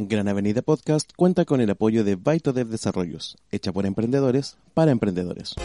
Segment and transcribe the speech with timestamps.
[0.00, 5.56] Gran Avenida Podcast cuenta con el apoyo de Baitodev Desarrollos, hecha por emprendedores para emprendedores.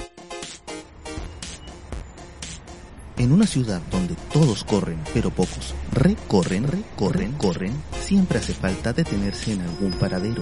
[3.19, 9.53] En una ciudad donde todos corren, pero pocos recorren, recorren, corren, siempre hace falta detenerse
[9.53, 10.41] en algún paradero.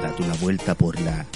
[0.00, 1.26] Date una vuelta por la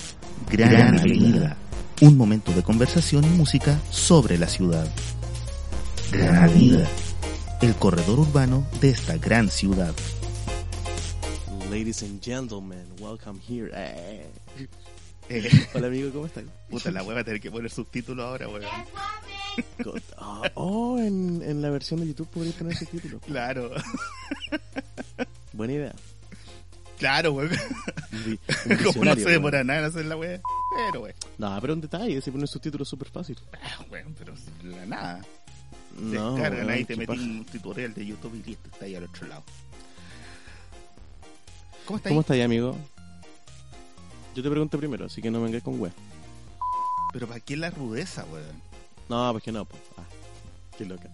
[0.51, 1.59] Gran Avenida.
[2.01, 4.89] Un momento de conversación y música sobre la ciudad.
[6.13, 6.89] Gran Avenida.
[7.61, 9.93] El corredor urbano de esta gran ciudad.
[11.71, 13.71] Ladies and gentlemen, welcome here.
[13.75, 14.25] Eh.
[15.29, 16.45] Eh, Hola amigo, ¿cómo estás?
[16.71, 18.65] puta, la wea va a tener que poner subtítulos ahora, weón.
[20.17, 23.21] Ah, oh, en, en la versión de YouTube podría poner ese título.
[23.21, 23.71] Claro,
[25.53, 25.95] Buena idea.
[26.99, 27.51] claro, weón.
[28.85, 30.41] Como no se demora nada en hacer la wea.
[30.91, 31.15] Pero, weón.
[31.37, 33.37] No, pero un detalle, si pones subtítulos súper fácil.
[33.63, 35.21] Ah, weón, pero la nada.
[35.99, 39.05] No, Descargan weón, ahí, te metí un tutorial de YouTube y listo, está ahí al
[39.05, 39.43] otro lado.
[41.89, 42.77] ¿Cómo está ¿Cómo ahí, amigo?
[44.35, 45.91] Yo te pregunto primero, así que no vengas con wea.
[47.15, 48.61] Pero ¿para qué la rudeza, weón?
[49.09, 49.81] No, pues que no, pues.
[49.97, 50.03] Ah,
[50.77, 51.09] qué loca.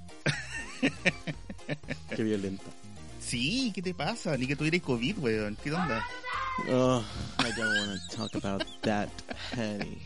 [2.16, 2.64] qué violenta.
[3.20, 4.36] Sí, ¿qué te pasa?
[4.36, 5.56] Ni que tuvieras COVID, weón.
[5.62, 6.04] ¿Qué onda?
[6.68, 7.04] Oh,
[7.38, 9.08] I don't want to talk about that,
[9.52, 10.02] honey.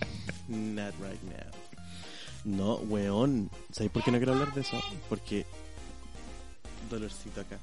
[0.49, 1.51] Not right now.
[2.45, 3.49] No, weón.
[3.73, 4.79] ¿Sabes por qué no quiero hablar de eso?
[5.09, 5.47] Porque.
[6.91, 7.59] Dolorcito acá.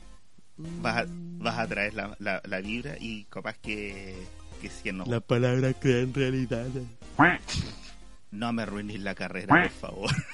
[0.57, 4.15] Vas a, vas a traer la, la, la vibra y capaz que,
[4.61, 6.67] que si no, La palabra crea en realidad.
[8.31, 10.11] no me arruines la carrera, por favor.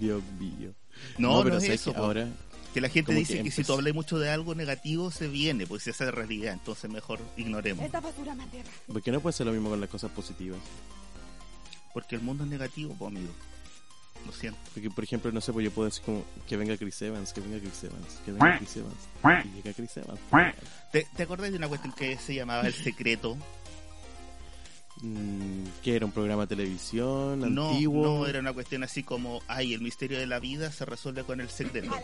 [0.00, 0.72] Dios mío.
[1.18, 1.92] No, no, pero es ¿sabes eso.
[1.92, 2.04] po.
[2.04, 2.28] ahora.
[2.74, 5.66] que la gente dice que que, si tú hablas mucho de algo negativo, se viene,
[5.66, 6.52] pues esa es realidad.
[6.52, 7.86] Entonces mejor ignoremos.
[8.86, 10.58] ¿Por qué no puede ser lo mismo con las cosas positivas?
[11.92, 13.32] Porque el mundo es negativo, pues, amigo.
[14.26, 14.58] Lo siento.
[14.74, 17.40] Porque, por ejemplo, no sé, pues yo puedo decir como que venga Chris Evans, que
[17.40, 19.44] venga Chris Evans, que venga Chris Evans.
[19.46, 20.20] Y llega Chris Evans.
[20.92, 23.36] ¿Te, ¿Te acuerdas de una cuestión que se llamaba El Secreto?
[25.02, 28.02] Mm, que era un programa de televisión No, antiguo.
[28.20, 31.42] no, era una cuestión así como, ay, el misterio de la vida se resuelve con
[31.42, 31.94] el secreto.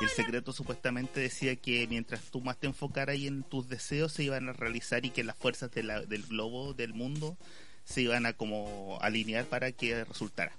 [0.00, 4.12] Y el secreto supuestamente decía que mientras tú más te enfocaras ahí en tus deseos
[4.12, 7.36] se iban a realizar y que las fuerzas de la- del globo, del mundo,
[7.84, 10.52] se iban a como alinear para que resultara.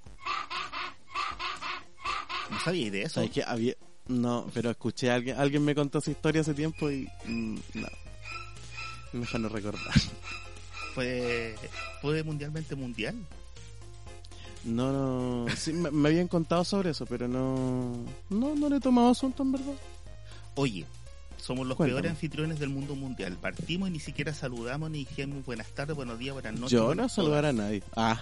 [2.49, 3.15] No sabía de eso.
[3.15, 3.43] ¿Sabes qué?
[3.43, 3.75] Había...
[4.07, 7.87] No, pero escuché a alguien, alguien me contó esa historia hace tiempo y mm, no.
[9.13, 9.81] Mejor no recordar.
[10.95, 11.53] Fue,
[12.01, 13.15] fue mundialmente mundial.
[14.63, 14.91] No,
[15.45, 15.55] no.
[15.55, 18.03] Sí, me, me habían contado sobre eso, pero no.
[18.31, 19.75] No, no le he tomado asunto en verdad.
[20.55, 20.87] Oye,
[21.47, 22.01] somos los Cuéntame.
[22.01, 23.37] peores anfitriones del mundo mundial.
[23.39, 26.71] Partimos y ni siquiera saludamos ni dijimos buenas tardes, buenos días, buenas noches.
[26.73, 27.81] Yo no saludar a nadie.
[27.95, 28.21] Ah.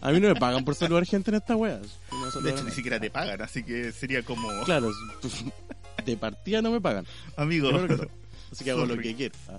[0.00, 1.98] a mí no me pagan por saludar gente en estas weas.
[2.12, 4.48] No De hecho, ni siquiera te pagan, así que sería como...
[4.64, 4.92] Claro,
[6.06, 7.06] de partida no me pagan.
[7.36, 8.08] Amigo, que.
[8.52, 9.34] Así que hago lo que quiero.
[9.48, 9.58] Ah.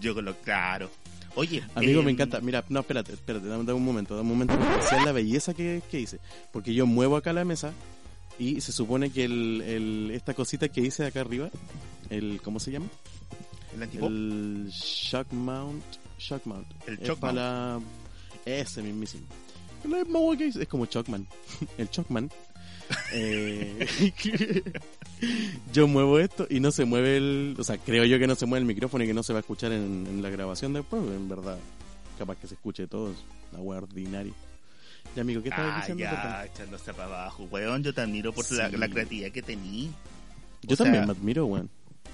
[0.00, 0.90] yo con lo claro.
[1.36, 2.40] Oye, Amigo, me em, encanta.
[2.40, 5.80] Mira, no, espérate, espérate, dame, dame un momento, dame un momento apreciar la belleza que,
[5.88, 6.18] que hice.
[6.50, 7.72] Porque yo muevo acá la mesa
[8.38, 11.50] y se supone que el, el- esta cosita que hice acá arriba,
[12.10, 12.86] el, ¿cómo se llama?
[13.74, 14.10] El antipop.
[14.10, 15.82] El shock mount.
[16.18, 16.66] Shock mount.
[16.86, 17.80] El Es shock para la-
[18.44, 19.24] Ese mismísimo.
[19.84, 21.26] Es la Es como Shockman.
[21.78, 22.30] El Shockman.
[23.12, 23.86] Eh,
[25.72, 27.56] yo muevo esto y no se mueve el.
[27.58, 29.38] O sea, creo yo que no se mueve el micrófono y que no se va
[29.38, 31.02] a escuchar en, en la grabación después.
[31.02, 31.58] En verdad,
[32.18, 33.10] capaz que se escuche todo.
[33.12, 33.18] Es
[33.52, 34.32] una wea ordinaria.
[35.16, 36.04] Ya, amigo, ¿qué estabas Ah, diciendo?
[36.04, 37.44] ya, echándose para abajo.
[37.50, 38.76] Weón, yo te admiro por la, Sí.
[38.76, 39.90] la creatividad que tení.
[40.62, 41.70] Yo sea, también me admiro, weón.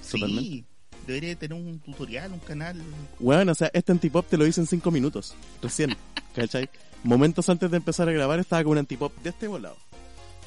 [0.09, 0.41] Totalmente.
[0.41, 0.65] Sí,
[1.05, 2.81] debería tener un tutorial, un canal.
[3.19, 5.35] Weón, o sea, este antipop te lo hice en 5 minutos.
[5.61, 5.95] Recién.
[6.35, 6.69] ¿Cachai?
[7.03, 9.75] Momentos antes de empezar a grabar estaba con un antipop de este volado.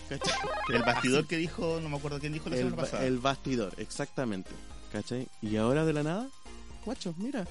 [0.08, 0.32] ¿Cachai?
[0.75, 3.04] El bastidor que dijo, no me acuerdo quién dijo la El, semana pasada.
[3.04, 4.50] el bastidor, exactamente.
[4.92, 5.28] ¿Cachai?
[5.42, 6.28] Y ahora de la nada,
[6.86, 7.46] guacho, mira.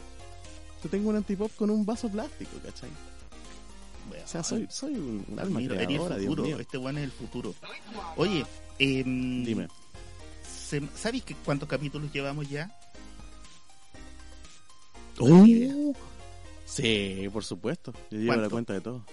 [0.82, 2.90] Te tengo un antipop con un vaso plástico, ¿cachai?
[4.12, 6.44] O sea, soy, soy un alma eres creadora, el Dios futuro.
[6.48, 6.60] mío.
[6.60, 7.56] Este weón es el futuro.
[8.18, 8.46] Oye,
[8.80, 9.68] em, Dime.
[10.44, 12.70] se- ¿sabes que cuántos capítulos llevamos ya?
[15.20, 15.94] ¡Uh!
[16.66, 17.94] Sí, por supuesto.
[18.12, 18.50] Yo llevo la ¿Cuánto?
[18.52, 19.06] cuenta de todo.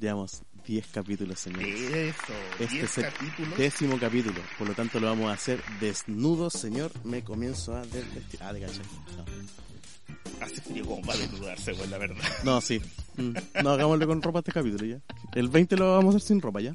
[0.00, 1.68] Llevamos 10 capítulos, señores.
[1.80, 3.58] Eso, Este 10 es el capítulos.
[3.58, 4.40] Décimo capítulo.
[4.58, 6.90] Por lo tanto, lo vamos a hacer desnudo, señor.
[7.04, 8.40] Me comienzo a desvestir.
[8.42, 8.80] Ah, de cachai.
[9.16, 10.44] No.
[10.44, 12.24] Hace frío como para desnudarse, güey, la verdad.
[12.42, 12.80] No, sí.
[13.16, 13.62] Mm.
[13.62, 15.00] No, hagámoslo con ropa este capítulo ya.
[15.34, 16.74] El 20 lo vamos a hacer sin ropa ya.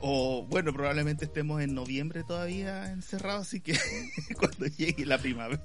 [0.00, 3.76] O bueno, probablemente estemos en noviembre todavía encerrados, así que
[4.38, 5.64] cuando llegue la primavera.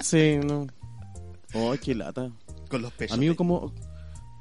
[0.00, 0.66] Sí, no.
[1.54, 2.30] Oh, qué lata.
[2.68, 3.16] Con los pechos.
[3.16, 3.72] Amigo, ¿cómo,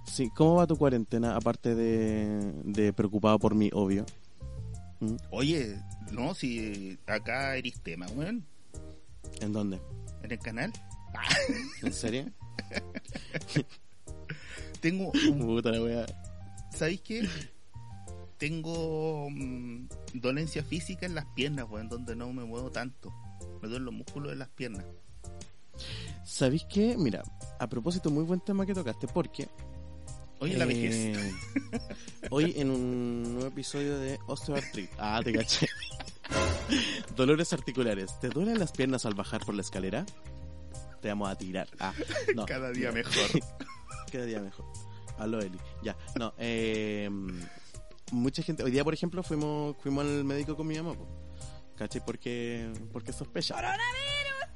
[0.05, 1.35] sí, ¿cómo va tu cuarentena?
[1.35, 4.05] Aparte de, de preocupado por mí, obvio.
[4.99, 5.15] ¿Mm?
[5.31, 5.81] Oye,
[6.11, 8.45] no, si acá eres tema, weón.
[9.41, 9.79] ¿En dónde?
[10.23, 10.73] En el canal.
[11.81, 12.25] ¿En serio?
[14.81, 16.05] Tengo un Puta la wea.
[16.71, 17.27] ¿Sabéis qué?
[18.37, 23.11] Tengo mm, dolencia física en las piernas, weón, donde no me muevo tanto.
[23.61, 24.85] Me duelen los músculos de las piernas.
[26.23, 26.95] ¿Sabéis qué?
[26.97, 27.23] Mira,
[27.59, 29.47] a propósito, muy buen tema que tocaste, porque
[30.39, 31.33] Oye, la Eh, vejez.
[32.29, 34.91] Hoy en un nuevo episodio de Osteoartritis.
[34.99, 35.67] Ah, te caché.
[37.15, 38.19] Dolores articulares.
[38.19, 40.05] ¿Te duelen las piernas al bajar por la escalera?
[41.07, 41.69] Te vamos a tirar.
[41.79, 41.93] Ah,
[42.35, 42.45] no.
[42.45, 43.13] Cada día mejor.
[44.11, 44.65] Cada día mejor.
[45.17, 45.57] Aló, Eli.
[45.81, 46.33] Ya, no.
[46.37, 47.09] Eh,
[48.11, 48.61] mucha gente.
[48.61, 50.95] Hoy día, por ejemplo, fuimos fuimos al médico con mi mamá.
[50.95, 51.07] po.
[51.77, 52.03] ¿Cachai?
[52.05, 53.55] Porque, porque sospecha.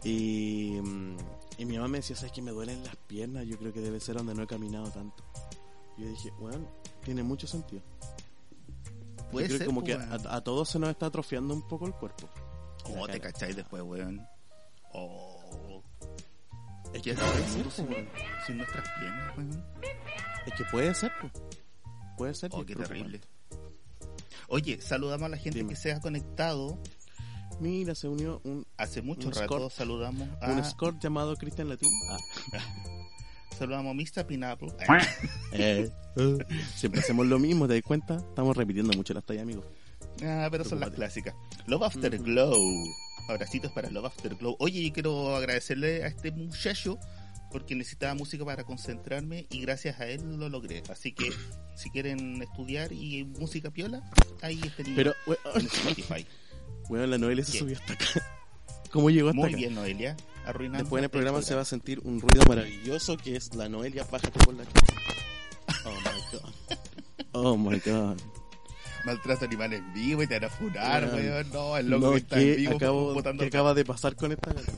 [0.03, 1.15] Y, mm,
[1.59, 3.45] y mi mamá me decía, ¿sabes que me duelen las piernas?
[3.47, 5.23] Yo creo que debe ser donde no he caminado tanto.
[5.97, 6.67] Y yo dije, bueno,
[7.05, 7.81] tiene mucho sentido.
[9.31, 11.65] Puede yo creo ser, como que pues, a, a todos se nos está atrofiando un
[11.65, 12.27] poco el cuerpo.
[12.89, 14.27] Y Oh, te cacháis después, weón.
[14.91, 15.40] Oh.
[16.93, 17.87] Es ¿Qué que, puede ser, sin,
[18.45, 19.65] sin nuestras piernas, weón?
[20.45, 21.29] es que puede ser, po.
[22.17, 22.49] puede ser.
[22.53, 23.21] Oh, qué terrible.
[24.47, 25.69] Oye, saludamos a la gente Dime.
[25.69, 26.77] que se ha conectado.
[27.59, 29.71] Mira, se unió un, Hace mucho Un rato escort.
[29.73, 31.89] saludamos a un escort llamado Cristian Latín.
[32.09, 32.17] Ah,
[33.57, 34.25] saludamos a Mr.
[34.27, 34.73] Pineapple.
[35.53, 36.37] eh, eh.
[36.75, 38.17] Siempre hacemos lo mismo, ¿te das cuenta?
[38.17, 39.65] Estamos repitiendo mucho las tallas, amigos.
[40.23, 41.35] Ah, pero son las clásicas.
[41.67, 42.23] Love After Ujú.
[42.23, 42.57] Glow.
[43.31, 44.55] Abracitos para Love After Glow.
[44.59, 46.97] Oye, yo quiero agradecerle a este muchacho
[47.51, 50.83] porque necesitaba música para concentrarme y gracias a él lo logré.
[50.89, 51.31] Así que
[51.75, 54.01] si quieren estudiar y música piola,
[54.41, 55.13] ahí está el Pero,
[55.55, 56.25] en Spotify.
[56.87, 57.59] bueno, la Noelia se ¿Qué?
[57.59, 58.05] subió hasta acá.
[58.91, 59.57] ¿Cómo llegó hasta Muy acá?
[59.57, 60.15] bien, Noelia.
[60.45, 63.69] Arruinando Después en el programa se va a sentir un ruido maravilloso que es la
[63.69, 64.63] Noelia bájate por la
[65.85, 66.77] Oh my god.
[67.33, 68.19] Oh my god.
[69.05, 71.15] Maltrato animal en vivo y te van a funar, Weón.
[71.15, 71.49] weón.
[71.51, 74.15] No, el loco No, que está en ¿qué vivo acabo, botando ¿qué acaba de pasar
[74.15, 74.71] con esta gata?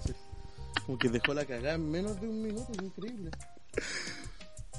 [0.85, 3.31] Como que dejó la cagada en menos de un minuto, es increíble.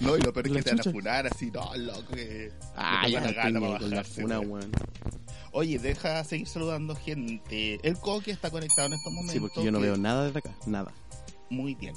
[0.00, 2.50] No, y lo peor es que te van a funar así, no, loco, que...
[2.76, 4.72] Ah, ya la gana para bajarse, funa, weón.
[5.52, 7.78] Oye, deja seguir saludando gente.
[7.86, 9.32] El Coque está conectado en estos momentos.
[9.34, 10.92] Sí, porque yo no que- veo nada desde acá, nada.
[11.48, 11.94] Muy bien.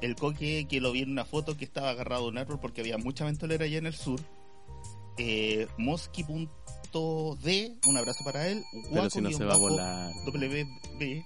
[0.00, 2.82] El Coque que lo vi en una foto que estaba agarrado a un árbol porque
[2.82, 4.20] había mucha ventolera allá en el sur.
[5.18, 5.66] Eh,
[6.92, 8.62] Mosqui.d, un abrazo para él.
[8.92, 10.12] Pero si no se va a Guaco-bajo volar.
[10.26, 11.24] WB.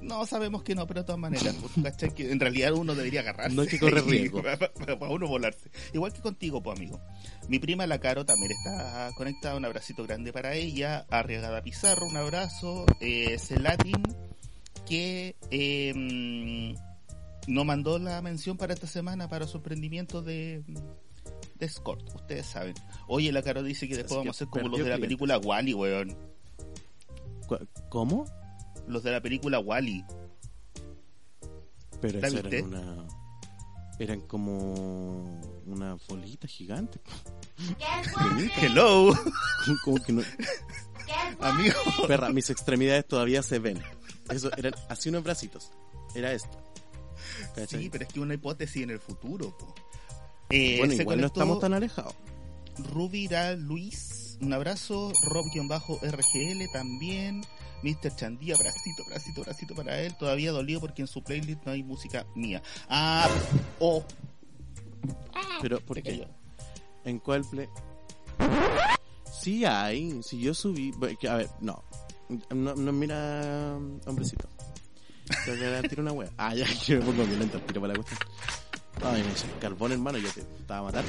[0.00, 1.54] No, sabemos que no, pero de todas maneras,
[2.16, 3.54] que en realidad uno debería agarrarse.
[3.54, 4.42] No hay que correr riesgo.
[4.42, 5.70] para, para- para uno volarse.
[5.92, 7.00] Igual que contigo, pues amigo.
[7.48, 11.06] Mi prima La Caro también está conectada, un abracito grande para ella.
[11.10, 12.86] Arriagada Pizarro, un abrazo.
[13.00, 14.02] Eh, Celatin,
[14.86, 20.62] que eh, mm, no mandó la mención para esta semana para su emprendimiento de,
[21.62, 22.74] de escort, ustedes saben.
[23.06, 25.38] Oye, La Caro dice que Es después vamos a hacer como los de la película
[25.38, 26.16] Wally, weón.
[27.88, 28.26] ¿Cómo?
[28.88, 30.04] Los de la película Wally.
[32.00, 33.06] Pero ¿La eso eran una...
[33.98, 36.98] Eran como una bolita gigante.
[38.60, 39.12] Hello,
[39.84, 40.22] Como que no...
[41.40, 41.76] amigo.
[42.08, 43.80] Perra, mis extremidades todavía se ven.
[44.30, 45.70] Eso eran así unos bracitos.
[46.14, 46.58] Era esto.
[47.54, 47.82] ¿Cachai?
[47.82, 49.56] Sí, pero es que una hipótesis en el futuro.
[49.56, 49.72] po.
[50.54, 52.14] Eh, bueno, igual no estamos tan alejados.
[52.92, 55.12] Rubira Luis, un abrazo.
[55.24, 57.42] Rob-RGL también.
[57.82, 58.14] Mr.
[58.14, 60.14] Chandía, bracito, bracito, bracito para él.
[60.16, 62.62] Todavía dolido porque en su playlist no hay música mía.
[62.88, 63.28] Ah,
[63.80, 64.04] oh,
[65.60, 66.28] Pero, ¿por qué?
[67.04, 67.68] ¿En cuál play?
[69.32, 70.22] Sí hay.
[70.22, 70.92] Si yo subí...
[71.18, 71.82] que- A ver, no.
[72.54, 74.48] No, no mira, hombrecito.
[75.44, 76.30] Te voy a tirar una wea.
[76.36, 78.20] Ah, ya, yo me pongo violento tiro para la cuestión.
[79.00, 81.04] Ay, me eché carbón, hermano, yo te estaba a matar.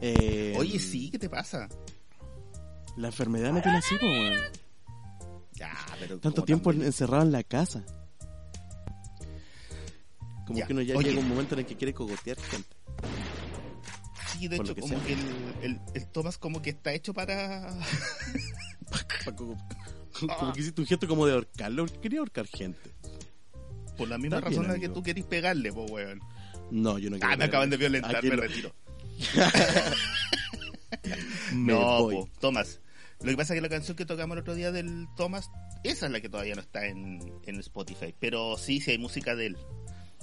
[0.00, 1.68] Eh, Oye, sí, ¿qué te pasa?
[2.96, 4.34] La enfermedad me tiene así, weón.
[5.52, 7.82] Ya, pero Tanto como tiempo también- encerrado en la casa.
[10.46, 11.08] Como Ya, que uno ya oye.
[11.10, 12.76] llega un momento en el que quiere cogotear gente.
[14.32, 15.04] Sí, de por hecho, que como sea.
[15.06, 15.20] que el,
[15.62, 17.78] el, el Thomas como que está hecho para...
[19.24, 19.56] Pa' co-
[20.38, 21.84] Como que hiciste un gesto como de ahorcarlo.
[22.00, 22.90] Quería ahorcar gente.
[23.98, 26.20] Por la misma bien, razón la que tú querís pegarle, po, weón.
[26.70, 27.32] No, yo no quiero.
[27.32, 28.72] Ah, me acaban de violentar, me lo- retiro.
[31.52, 31.78] Me no,
[32.10, 32.80] po, Thomas.
[33.20, 35.50] Lo que pasa es que la canción que tocamos el otro día del Thomas,
[35.84, 38.14] esa es la que todavía no está en, en Spotify.
[38.18, 39.56] Pero sí, sí hay música de él.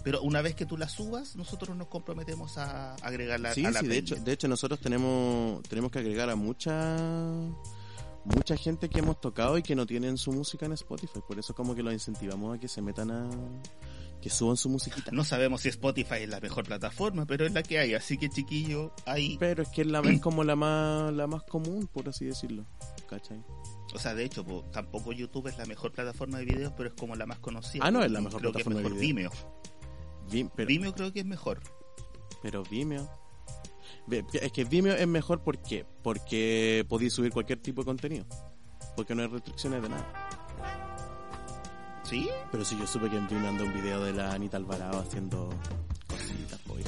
[0.03, 3.79] Pero una vez que tú la subas, nosotros nos comprometemos a agregarla Sí, a la
[3.79, 6.97] sí, de hecho, de hecho nosotros tenemos tenemos que agregar a mucha
[8.25, 11.55] mucha gente que hemos tocado y que no tienen su música en Spotify, por eso
[11.55, 13.29] como que los incentivamos a que se metan a
[14.23, 15.11] que suban su musiquita.
[15.11, 17.93] No sabemos si Spotify es la mejor plataforma, pero es la que hay.
[17.93, 19.35] Así que, chiquillo, ahí.
[19.37, 22.65] Pero es que es, la, es como la más la más común, por así decirlo.
[23.09, 23.43] ¿Cachai?
[23.93, 26.95] O sea, de hecho, po, tampoco YouTube es la mejor plataforma de videos, pero es
[26.95, 27.83] como la más conocida.
[27.85, 29.29] Ah, no, es la mejor creo que es plataforma de mejor video.
[30.31, 30.45] Vimeo.
[30.47, 31.59] Vi- pero, Vimeo creo que es mejor.
[32.41, 33.09] pero Vimeo.
[34.41, 35.85] Es que Vimeo es mejor ¿por qué?
[36.01, 38.25] porque podéis subir cualquier tipo de contenido.
[38.95, 40.29] Porque no hay restricciones de nada.
[42.03, 42.29] ¿Sí?
[42.51, 45.49] Pero si yo supe que en Vimeo anda un video de la Anita Alvarado haciendo
[46.07, 46.85] cositas, pues.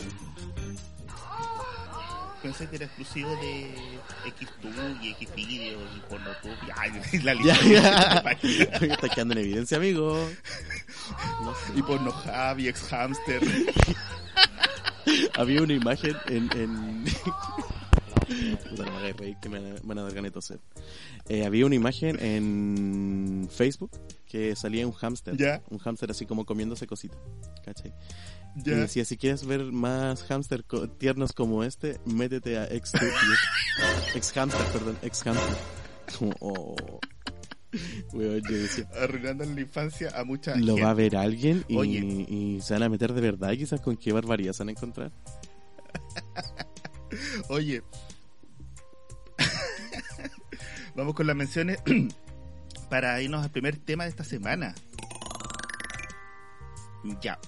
[2.42, 3.74] Pensé que era exclusivo de
[4.40, 6.56] XTube y Xvideo y Pornotube.
[6.68, 6.92] y- Ay,
[7.24, 8.24] la Ya, lista ya.
[8.24, 8.82] páginas.
[8.82, 10.28] Está quedando en evidencia, amigo.
[11.42, 11.74] No sé.
[11.76, 13.42] Y Pornohub y Xhamster.
[15.38, 16.52] Había una imagen en.
[16.58, 17.06] en...
[18.70, 20.60] Puta, no me hagáis reír que me van a- dar ganas de toser.
[21.30, 23.92] Eh, había una imagen en Facebook
[24.28, 25.36] que salía un hámster.
[25.38, 25.62] Ya.
[25.70, 27.18] Un hámster así como comiéndose cositas.
[27.64, 27.94] ¿Cachai?
[28.56, 28.76] Y Ya.
[28.78, 32.94] decía, si quieres ver más hámster co- tiernos como este, métete a ex
[34.16, 35.58] ex hámster, perdón, ex hámster.
[36.40, 36.76] Oh.
[38.14, 40.82] Weón, yo decía, Arruinando la infancia a mucha lo gente.
[40.84, 42.00] va a ver alguien y, Oye.
[42.30, 45.12] y se van a meter de verdad, quizás con qué barbaridad se van a encontrar.
[47.50, 47.82] Oye.
[50.96, 51.80] Vamos con las menciones
[52.90, 54.74] para irnos al primer tema de esta semana.
[57.22, 57.40] Ya.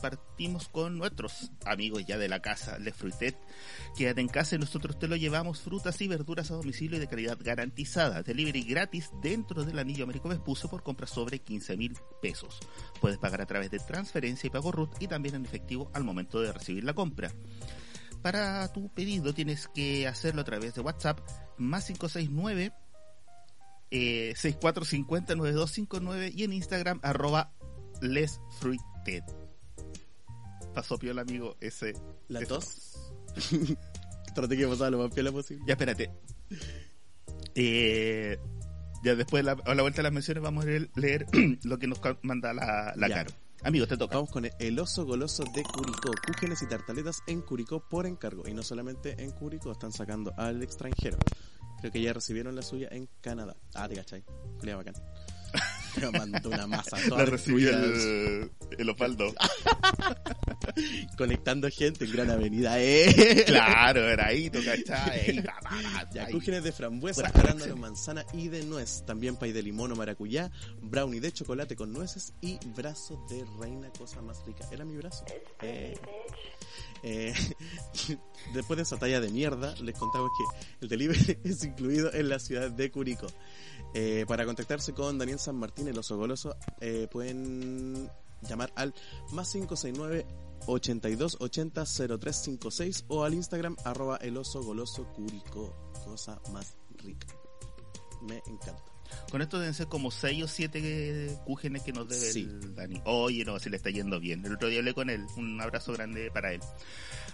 [0.00, 3.36] Partimos con nuestros amigos ya de la casa, Les Fruitet.
[3.98, 7.06] Quédate en casa y nosotros te lo llevamos frutas y verduras a domicilio y de
[7.06, 8.22] calidad garantizada.
[8.22, 12.58] Delivery gratis dentro del anillo Américo Vespucio por compras sobre 15 mil pesos.
[12.98, 16.40] Puedes pagar a través de transferencia y pago RUT y también en efectivo al momento
[16.40, 17.30] de recibir la compra.
[18.22, 21.20] Para tu pedido tienes que hacerlo a través de WhatsApp
[21.56, 22.72] más 569
[23.90, 27.52] eh, 6450 9259 y en Instagram arroba
[28.00, 29.22] lesfruited.
[30.74, 31.94] Pasó piola amigo ese.
[32.28, 33.12] La tos.
[34.34, 35.64] Traté que pasara lo más piola posible.
[35.66, 36.10] Ya espérate.
[37.56, 38.38] Eh,
[39.02, 41.26] ya después de la, a la vuelta de las menciones vamos a leer, leer
[41.64, 43.08] lo que nos manda la, la.
[43.08, 43.30] Caro.
[43.62, 44.16] Amigo, te toca.
[44.16, 46.12] Vamos con el, oso goloso de Curicó.
[46.26, 48.48] Cúgenes y tartaletas en Curicó por encargo.
[48.48, 51.18] Y no solamente en Curicó, están sacando al extranjero.
[51.80, 53.56] Creo que ya recibieron la suya en Canadá.
[53.74, 54.24] Ah, te cachai.
[54.58, 54.94] Culia bacán.
[56.00, 56.96] Me mandó una masa.
[57.08, 59.34] toda La recibió el, el Osvaldo.
[61.16, 62.80] Conectando gente en Gran Avenida.
[62.80, 63.44] ¡Eh!
[63.46, 65.30] claro, era ahí, tú cachai.
[65.30, 66.32] Ahí, pa, pa, pa, Ya, ahí.
[66.32, 69.04] cúgenes de frambuesa, arándano, manzana y de nuez.
[69.06, 70.50] También pay de limón o maracuyá,
[70.80, 74.64] brownie de chocolate con nueces y brazo de reina, cosa más rica.
[74.70, 75.24] Era mi brazo.
[75.62, 75.94] Eh,
[77.02, 77.32] eh,
[78.54, 82.38] después de esa talla de mierda, les contamos que el delivery es incluido en la
[82.38, 83.26] ciudad de Curicó.
[83.92, 88.08] Eh, para contactarse con Daniel San Martín, el oso goloso, eh, pueden
[88.42, 88.94] llamar al
[89.32, 90.26] más 569
[90.66, 95.74] 82 80 0356 o al Instagram arroba el oso goloso Curicó.
[96.04, 97.26] Cosa más rica.
[98.22, 98.84] Me encanta.
[99.30, 102.42] Con esto deben ser como 6 o 7 cúgenes que nos debe Sí.
[102.42, 103.00] el Dani.
[103.06, 104.44] Oye, no, se le está yendo bien.
[104.46, 105.26] El otro día hablé con él.
[105.36, 106.60] Un abrazo grande para él.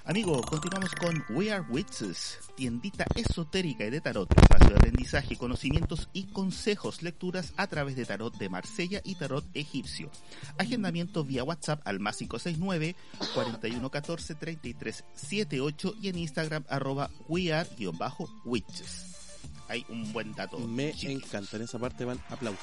[0.08, 6.08] Amigo, continuamos con We Are Witches, tiendita esotérica y de tarot, espacio de aprendizaje, conocimientos
[6.12, 10.08] y consejos, lecturas a través de tarot de Marsella y tarot egipcio.
[10.58, 12.94] Agendamiento vía WhatsApp al más 569
[13.34, 19.16] 4114 3378 y en Instagram arroba we are-witches.
[19.66, 20.60] Hay un buen dato.
[20.60, 21.24] Me chiquillos.
[21.24, 21.56] encanta.
[21.56, 22.60] En esa parte van aplausos.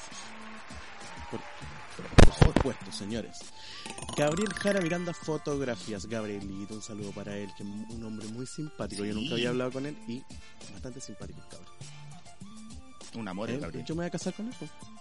[1.96, 3.38] Por supuesto, señores.
[4.16, 6.06] Gabriel Jara Miranda Fotografías.
[6.06, 9.04] Gabrielito, un saludo para él, que es un hombre muy simpático.
[9.04, 10.22] Yo nunca había hablado con él y
[10.72, 11.74] bastante simpático, el cabrón.
[13.16, 13.84] Un amor, Él- Gabriel.
[13.86, 14.54] Yo me voy a casar con él.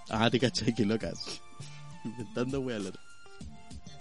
[0.10, 1.42] Ah, te cachai, que locas.
[2.04, 3.02] Inventando wea al otro.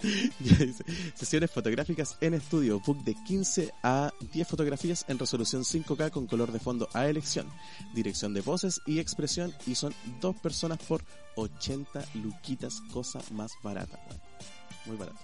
[0.39, 0.83] Ya dice,
[1.15, 6.51] Sesiones fotográficas en estudio, book de 15 a 10 fotografías en resolución 5K con color
[6.51, 7.47] de fondo a elección,
[7.93, 11.03] dirección de voces y expresión y son dos personas por
[11.35, 13.99] 80 luquitas, cosa más barata.
[14.85, 15.19] Muy barata.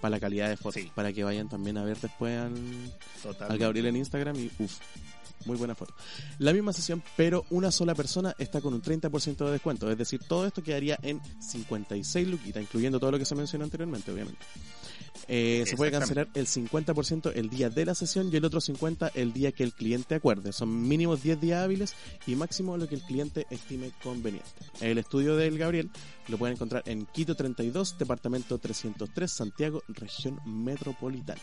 [0.00, 0.92] Para la calidad de fotos, Sí.
[0.94, 2.54] para que vayan también a ver después al,
[3.48, 4.78] al Gabriel en Instagram y uff,
[5.48, 5.94] muy buena foto.
[6.38, 10.20] La misma sesión, pero una sola persona está con un 30% de descuento, es decir,
[10.28, 14.44] todo esto quedaría en 56 luquitas, incluyendo todo lo que se mencionó anteriormente, obviamente.
[15.26, 19.10] Eh, se puede cancelar el 50% el día de la sesión y el otro 50%
[19.14, 20.52] el día que el cliente acuerde.
[20.52, 21.94] Son mínimos 10 días hábiles
[22.26, 24.48] y máximo lo que el cliente estime conveniente.
[24.80, 25.90] El estudio del Gabriel
[26.28, 31.40] lo pueden encontrar en Quito 32, departamento 303, Santiago, región metropolitana.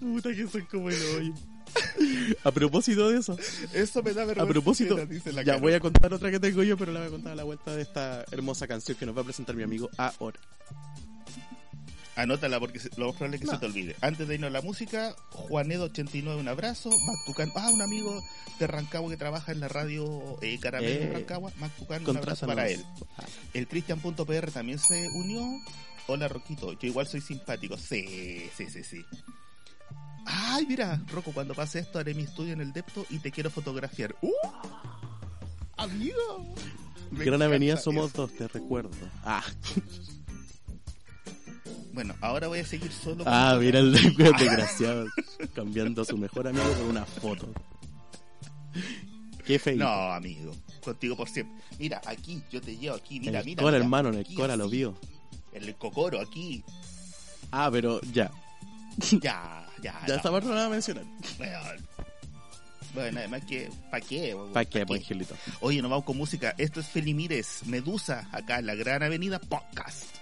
[0.00, 1.34] Puta que son como el hoyo.
[2.42, 3.36] A propósito de eso,
[3.72, 4.42] Eso me da vergüenza.
[4.42, 6.98] a propósito, ajena, dice la ya voy a contar otra que tengo yo, pero la
[7.00, 9.54] voy a contar a la vuelta de esta hermosa canción que nos va a presentar
[9.54, 10.40] mi amigo ahora.
[12.22, 13.52] Anótala porque lo más probable es que No.
[13.54, 13.96] se te olvide.
[14.00, 16.90] Antes de irnos a la música, Juanedo89, un abrazo.
[17.06, 18.22] Mactucán, ah, un amigo
[18.58, 21.52] de Rancagua que trabaja en la radio eh, Caramelo de Eh, Rancagua.
[21.58, 22.84] Mactucán, un abrazo para él.
[23.18, 23.24] Ah,
[23.54, 25.42] El Cristian.pr también se unió.
[26.06, 26.72] Hola, Roquito.
[26.72, 27.76] Yo igual soy simpático.
[27.76, 29.04] Sí, sí, sí, sí.
[30.26, 33.50] Ay, mira, Rocco, cuando pase esto haré mi estudio en el Depto y te quiero
[33.50, 34.14] fotografiar.
[34.22, 34.30] ¡Uh!
[35.76, 36.54] Amigo.
[37.10, 38.22] Me Gran Avenida somos eso.
[38.22, 38.90] dos, te recuerdo.
[39.24, 39.42] Ah,
[41.92, 43.24] Bueno, ahora voy a seguir solo.
[43.26, 45.06] ah mira el desgraciado
[45.54, 47.48] cambiando a su mejor amigo por una foto.
[49.44, 49.76] Qué feo.
[49.76, 50.52] No, amigo.
[50.84, 51.60] Contigo por siempre.
[51.78, 53.18] Mira, aquí, yo te llevo aquí.
[53.20, 53.62] Mira, el mira.
[53.62, 54.96] Cora, mira, hermano, en el Cora lo vio.
[55.52, 56.62] En el cocoro, aquí.
[57.50, 58.30] Ah, pero ya.
[59.22, 60.00] Ya, ya.
[60.02, 60.14] Ya no.
[60.14, 61.04] esta parte no la voy a mencionar.
[61.38, 61.58] Bueno,
[62.94, 63.70] bueno, además que.
[63.90, 64.36] ¿Para qué?
[64.52, 65.34] ¿Para qué, ¿Pa' pues, Angelito?
[65.60, 66.54] Oye, nos vamos con música.
[66.58, 70.19] Esto es Felimires, Medusa, acá en la Gran Avenida Podcast.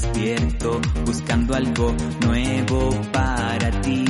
[0.00, 4.04] Despierto, buscando algo nuevo para ti.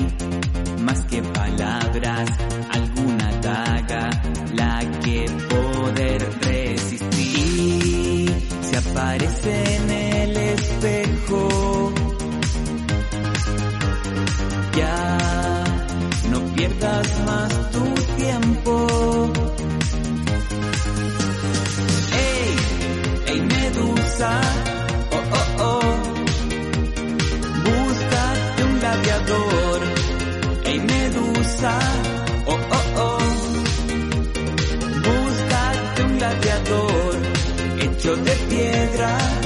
[39.00, 39.39] Piedra.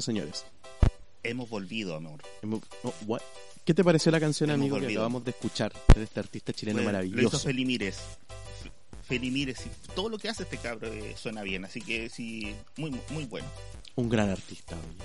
[0.00, 0.44] Señores.
[1.22, 2.22] Hemos volvido, amor.
[2.42, 3.20] Hemos- oh, what?
[3.64, 6.82] ¿Qué te pareció la canción, Hemos amigo, que acabamos de escuchar de este artista chileno
[6.82, 7.38] Bueno, Lo hizo maravilloso?
[7.40, 7.98] Felimires.
[9.02, 12.90] Felimires, y todo lo que hace este cabro eh, suena bien, así que sí, muy,
[13.10, 13.46] muy bueno.
[13.96, 14.98] Un gran artista, oye.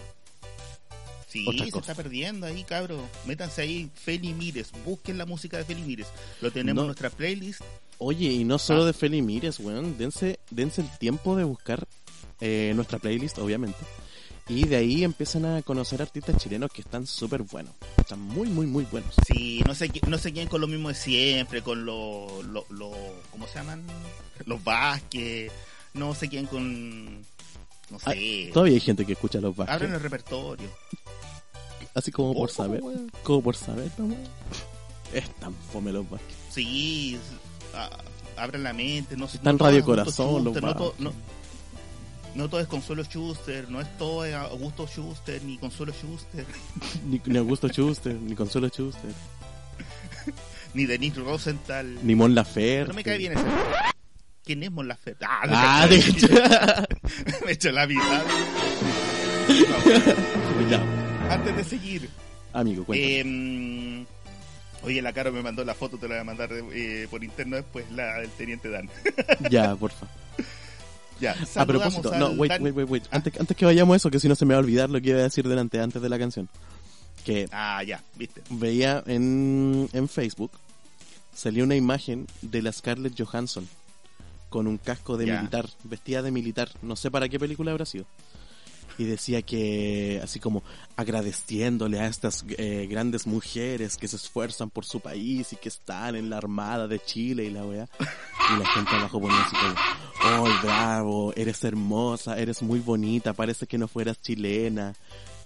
[1.28, 1.91] Sí, Otra se cosa.
[1.91, 3.02] está perdiendo ahí, cabro.
[3.25, 6.08] Métanse ahí, Felimires, busquen la música de Felimires.
[6.41, 6.82] Lo tenemos No.
[6.84, 7.62] en nuestra playlist.
[7.99, 8.86] Oye, y no solo Ah.
[8.88, 9.97] de Feli Mires, weón.
[9.97, 11.86] Dense, dense el tiempo de buscar
[12.41, 13.78] eh, nuestra playlist, obviamente.
[14.49, 17.71] Y de ahí empiezan a conocer artistas chilenos que están súper buenos.
[17.97, 19.13] Están muy, muy, muy buenos.
[19.27, 22.65] Sí, no sé, qui- no sé quién con lo mismo de siempre, con los, lo,
[22.69, 23.83] lo- ¿cómo se llaman?
[24.45, 25.51] Los Vázquez.
[25.93, 27.17] No sé quién con,
[27.91, 28.49] no sé.
[28.51, 29.75] Todavía hay gente que escucha los Vázquez.
[29.75, 30.67] Abren el repertorio.
[31.93, 32.81] Así como por Ojo, saber.
[33.23, 34.15] Como por saber, ¿no?
[35.13, 36.35] Es tan fome los Vázquez.
[36.51, 37.89] Sí, es- ah,
[38.35, 39.15] abran la mente.
[39.15, 40.93] No, Están no Radio Corazón, los Vázquez.
[40.99, 41.13] no,
[42.35, 46.45] no todo es Consuelo Schuster, no es todo es Augusto Schuster ni Consuelo Schuster,
[47.05, 49.11] Ni, ni Augusto Schuster, ni Consuelo Schuster,
[50.73, 51.97] ni Denise Rosenthal.
[52.05, 52.87] ni Mon Laferte.
[52.89, 53.43] No me cae bien ese.
[54.43, 55.25] ¿Quién es Mon Laferte?
[55.27, 56.87] Ah, no Ah, me, de
[57.45, 58.23] me echó la mitad.
[60.69, 60.81] Ya,
[61.33, 62.09] Antes de seguir,
[62.53, 63.19] amigo, cuéntame.
[63.21, 64.05] Eh,
[64.83, 67.55] oye, la cara me mandó la foto, te la voy a mandar eh, por interno
[67.55, 68.89] después, la del teniente Dan.
[69.49, 70.07] ya, porfa.
[71.19, 73.03] Ya, A propósito, no, wait, Dan- wait, wait, wait.
[73.12, 73.17] Ah.
[73.17, 75.01] Antes, antes que vayamos a eso, que si no se me va a olvidar lo
[75.01, 76.49] que iba a decir delante, antes de la canción.
[77.25, 78.41] Que Ah, ya, viste.
[78.49, 80.51] veía en, en Facebook,
[81.36, 83.67] salió una imagen de la Scarlett Johansson
[84.49, 85.38] con un casco de Ya.
[85.38, 88.05] militar, vestida de militar, no sé para qué película habrá sido.
[88.97, 90.62] Y decía que, así como
[90.97, 96.15] agradeciéndole a estas eh, grandes mujeres que se esfuerzan por su país y que están
[96.17, 97.88] en la Armada de Chile y la weá.
[97.99, 99.73] Y la gente abajo ponía así como,
[100.37, 104.93] oh, bravo, eres hermosa, eres muy bonita, parece que no fueras chilena.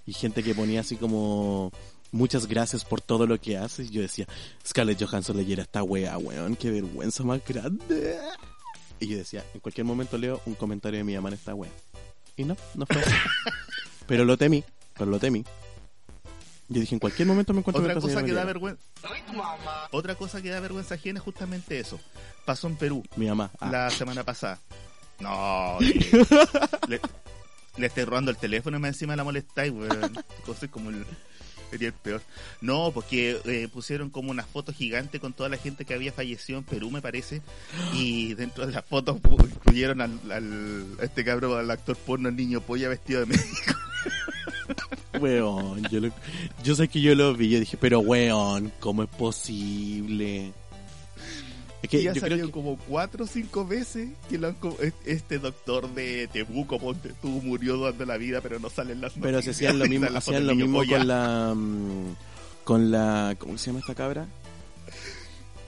[0.06, 1.72] Y gente que ponía así como,
[2.12, 3.90] muchas gracias por todo lo que haces.
[3.90, 4.26] Y yo decía,
[4.66, 8.18] Scarlett Johansson leyera esta wea, weón, qué vergüenza más grande.
[9.00, 11.72] Y yo decía, en cualquier momento leo un comentario de mi mamá en esta wea.
[12.36, 13.14] Y no, no fue así.
[14.06, 14.62] pero lo temí,
[14.96, 15.44] pero lo temí.
[16.68, 18.82] Yo dije, en cualquier momento me encuentro Otra cosa que da vergüenza.
[19.90, 22.00] Otra cosa que da vergüenza ajena es justamente eso.
[22.46, 23.50] Pasó en Perú Mi mamá.
[23.60, 24.58] ah, la semana pasada.
[25.20, 25.78] No,
[26.88, 27.00] le,
[27.76, 30.12] le estoy robando el teléfono y más encima la molestáis, weón.
[30.44, 31.04] Cosa como el,
[31.70, 32.22] sería el peor.
[32.60, 36.58] No, porque eh, pusieron como una foto gigante con toda la gente que había fallecido
[36.58, 37.42] en Perú, me parece.
[37.92, 42.28] Y dentro de las fotos pu- incluyeron al, al- a este cabrón, al actor porno,
[42.28, 43.46] el niño polla vestido de médico.
[45.24, 46.10] Weón, yo, lo-
[46.62, 50.52] yo sé que yo lo vi, yo dije, pero weón, ¿cómo es posible?
[51.82, 54.48] Es que Y ya yo salió creo que, como cuatro o cinco veces que lo
[54.48, 54.56] han
[55.04, 59.40] este doctor de Tebuco, ponte tú, murió dando la vida, pero no salen las pero
[59.42, 62.16] se hacían lo mismo, hacían lo mismo con la, mm,
[62.64, 64.26] con la, ¿cómo se llama esta cabra?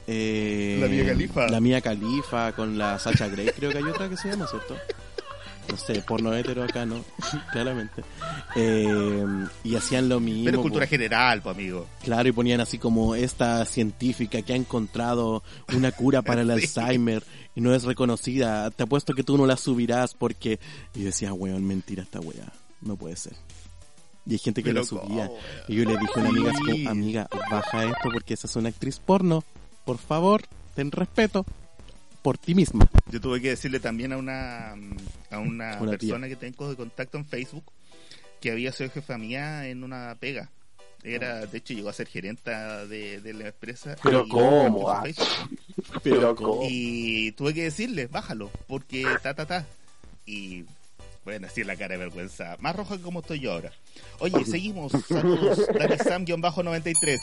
[0.07, 1.49] Eh, La Mia Khalifa.
[1.49, 4.77] La Mía Califa, con la Sacha Grey, creo que hay otra que se llama, ¿cierto?
[5.71, 7.05] No sé, porno hetero acá, ¿no?
[7.53, 8.03] Claramente.
[8.55, 9.25] Eh,
[9.65, 10.45] y hacían lo mismo.
[10.45, 10.91] Pero cultura po.
[10.91, 11.87] general, pues amigo.
[12.05, 15.43] Claro, y ponían así como esta científica que ha encontrado
[15.77, 16.79] una cura para el Sí.
[16.81, 17.23] Alzheimer
[17.55, 18.71] y no es reconocida.
[18.71, 20.61] Te apuesto que tú no la subirás porque...
[20.95, 22.53] Y decía, weón, mentira esta weá.
[22.81, 23.35] No puede ser.
[24.25, 25.27] Y hay gente que Pero la subía.
[25.29, 26.87] ¿cómo, Y yo le dije a una amiga, Sí.
[26.87, 29.45] amiga, baja esto porque esa es una actriz porno.
[29.85, 30.43] Por favor,
[30.75, 31.45] ten respeto
[32.27, 32.91] por ti misma.
[33.13, 34.73] Yo tuve que decirle también a una,
[35.31, 36.09] a una, Una tía.
[36.11, 37.63] persona que tengo de contacto en Facebook
[38.41, 40.51] que había sido jefa mía en una pega.
[41.05, 43.95] Era, de hecho, llegó a ser gerenta de, de la empresa.
[44.03, 44.91] Pero ¿cómo?
[44.91, 45.05] Ah.
[46.03, 46.63] Pero ¿cómo?
[46.69, 49.65] Y tuve que decirle, bájalo, porque ta, ta, ta.
[50.27, 50.65] Y
[51.25, 52.57] bueno, así es la cara de vergüenza.
[52.59, 53.71] Más roja que como estoy yo ahora.
[54.19, 54.91] Oye, seguimos.
[55.09, 55.65] Saludos.
[55.79, 57.19] Dani Sam-93.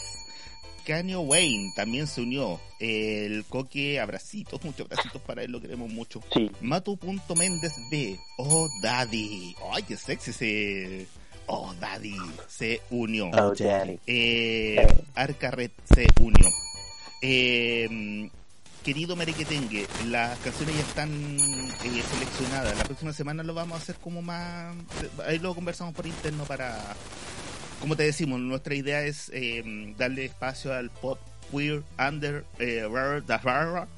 [0.85, 2.59] Kanye Wayne también se unió.
[2.79, 6.21] El coque, abracitos, muchos abracitos para él, lo queremos mucho.
[6.33, 6.51] Sí.
[6.61, 8.19] Matu.méndez B.
[8.37, 9.55] Oh, daddy.
[9.71, 11.07] Ay, qué sexy ese.
[11.47, 12.17] Oh, daddy.
[12.47, 13.29] Se unió.
[13.29, 13.99] Oh, Danny.
[14.07, 16.49] Eh, Arcarret se unió.
[17.21, 18.29] Eh,
[18.83, 22.77] querido Merequetengue, las canciones ya están eh, seleccionadas.
[22.77, 24.75] La próxima semana lo vamos a hacer como más.
[25.25, 26.95] Ahí lo conversamos por interno para.
[27.83, 29.61] Como te decimos, nuestra idea es eh,
[29.97, 31.19] darle espacio al pop
[31.51, 33.89] queer under eh, rare, da rara,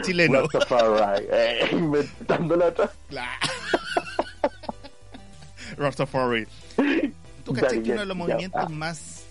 [0.00, 0.48] chileno.
[0.48, 1.26] Rastafari.
[1.30, 2.90] Eh, inventándola atrás.
[5.76, 6.46] Rastafari.
[7.44, 8.68] ¿Tú cachai Dale, que uno de los movimientos ah.
[8.70, 9.24] más.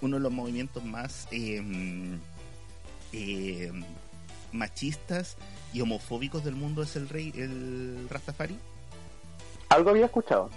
[0.00, 1.28] Uno de los movimientos más.
[1.30, 1.62] eh,
[3.12, 3.72] eh,
[4.50, 5.36] machistas
[5.72, 8.58] y homofóbicos del mundo es el rey, el Rastafari?
[9.68, 10.50] Algo había escuchado.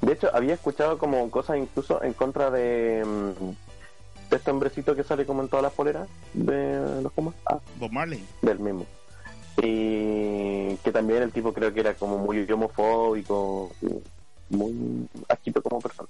[0.00, 5.04] De hecho, había escuchado como cosas incluso en contra de, mm, de este hombrecito que
[5.04, 7.34] sale como en todas las poleras de los Pumas.
[7.46, 8.24] Ah, Bob Marley.
[8.42, 8.86] del mismo.
[9.62, 13.72] Y que también el tipo creo que era como muy homofóbico,
[14.50, 16.08] muy asquito como persona.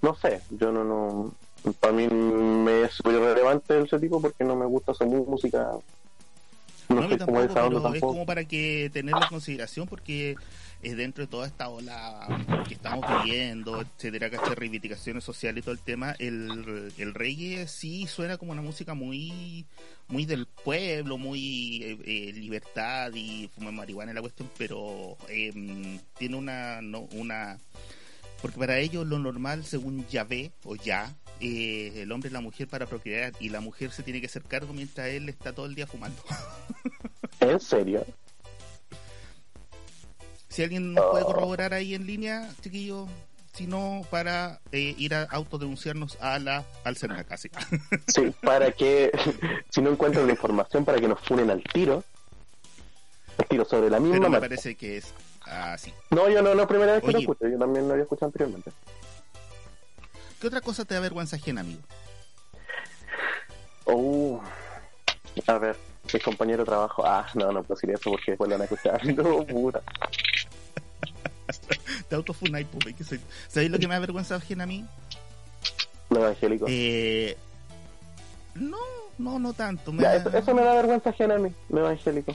[0.00, 1.34] No sé, yo no, no,
[1.80, 5.70] para mí me es súper relevante ese tipo porque no me gusta su música.
[6.88, 9.28] No, No, sé cómo tampoco, es esa onda pero es como para que tenerlo en
[9.28, 10.36] consideración porque
[10.82, 12.26] es dentro de toda esta ola
[12.68, 14.54] que estamos viviendo, etcétera, ¿cachai?
[14.54, 19.66] reivindicaciones sociales y todo el tema, el, el reggae sí suena como una música muy
[20.08, 25.52] muy del pueblo, muy eh, eh, libertad y fumar marihuana en la cuestión, pero eh,
[26.16, 27.58] tiene una no, una
[28.40, 32.68] porque para ellos lo normal, según Yahvé o Ya, eh, el hombre es la mujer
[32.68, 35.74] para procrear y la mujer se tiene que hacer cargo mientras él está todo el
[35.74, 36.22] día fumando.
[37.40, 38.04] ¿En serio?
[40.48, 43.06] Si alguien nos puede corroborar ahí en línea, chiquillo,
[43.52, 47.50] si no, para eh, ir a autodenunciarnos a la, al CERNA casi.
[48.06, 49.10] Sí, para que,
[49.70, 52.04] si no encuentran la información, para que nos funen al tiro.
[53.36, 55.12] El tiro sobre la misma Pero me parece que es
[55.44, 55.92] así.
[56.10, 57.24] No, yo no, no, primera vez que lo Oye.
[57.24, 58.72] escucho, yo también lo había escuchado anteriormente.
[60.40, 61.80] ¿Qué otra cosa te da vergüenza ajena, amigo?
[63.84, 64.40] Oh,
[65.46, 65.76] a ver,
[66.12, 67.02] mi compañero de trabajo.
[67.04, 69.00] Ah, no, no puedo decir eso porque después lo van a escuchar.
[69.16, 69.82] No, puta.
[72.08, 73.20] Te autofunai, que soy...
[73.48, 74.84] ¿Sabéis lo que me da vergüenza ajena a mí?
[76.66, 77.36] Eh,
[78.54, 78.76] no,
[79.18, 79.92] no, no tanto.
[79.92, 82.34] Me Ya, da- eso, eso me da vergüenza ajena a mí, lo evangélico.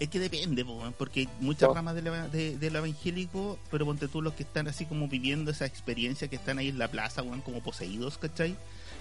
[0.00, 0.64] Es que depende,
[0.98, 1.74] porque hay muchas No.
[1.74, 5.06] ramas de, la- de- de lo evangélico, pero ponte tú los que están así como
[5.08, 8.56] viviendo esa experiencia, que están ahí en la plaza, weón, como poseídos, ¿cachai?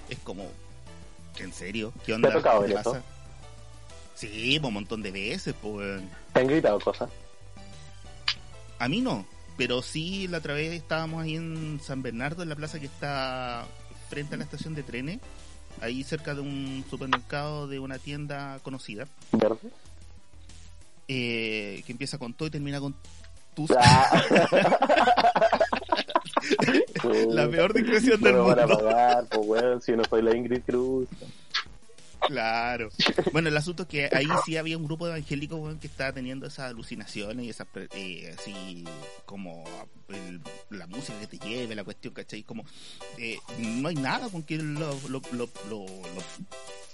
[0.09, 0.47] Es como,
[1.39, 1.91] ¿en serio?
[2.05, 2.29] ¿Qué onda?
[2.29, 2.83] ha tocado ¿Qué te eso?
[2.91, 3.03] pasa?
[4.15, 6.01] Sí, un montón de veces, pues.
[6.33, 7.09] ¿Te han gritado cosas?
[8.83, 12.55] A mí no, pero sí la otra vez estábamos ahí en San Bernardo, en la
[12.57, 13.65] plaza que está
[14.09, 15.19] frente a la estación de trenes,
[15.79, 19.69] ahí cerca de un supermercado de una tienda conocida, ¿Verde?
[21.07, 22.93] eh, que empieza con todo y termina con
[23.55, 23.71] tus.
[23.71, 24.21] Ah.
[27.29, 28.83] La peor discreción no del me van a mundo.
[28.83, 31.07] pagar, pues weón, si no soy la Ingrid Cruz.
[32.27, 32.89] Claro.
[33.31, 36.13] Bueno, el asunto es que ahí sí había un grupo de evangélicos weón, que estaba
[36.13, 38.85] teniendo esas alucinaciones y esas, eh, así
[39.25, 39.63] como
[40.09, 42.43] el- la música que te lleve, la cuestión, ¿cachai?
[42.43, 42.65] Como
[43.17, 46.23] eh, no hay nada con que lo, lo, lo, lo- lo-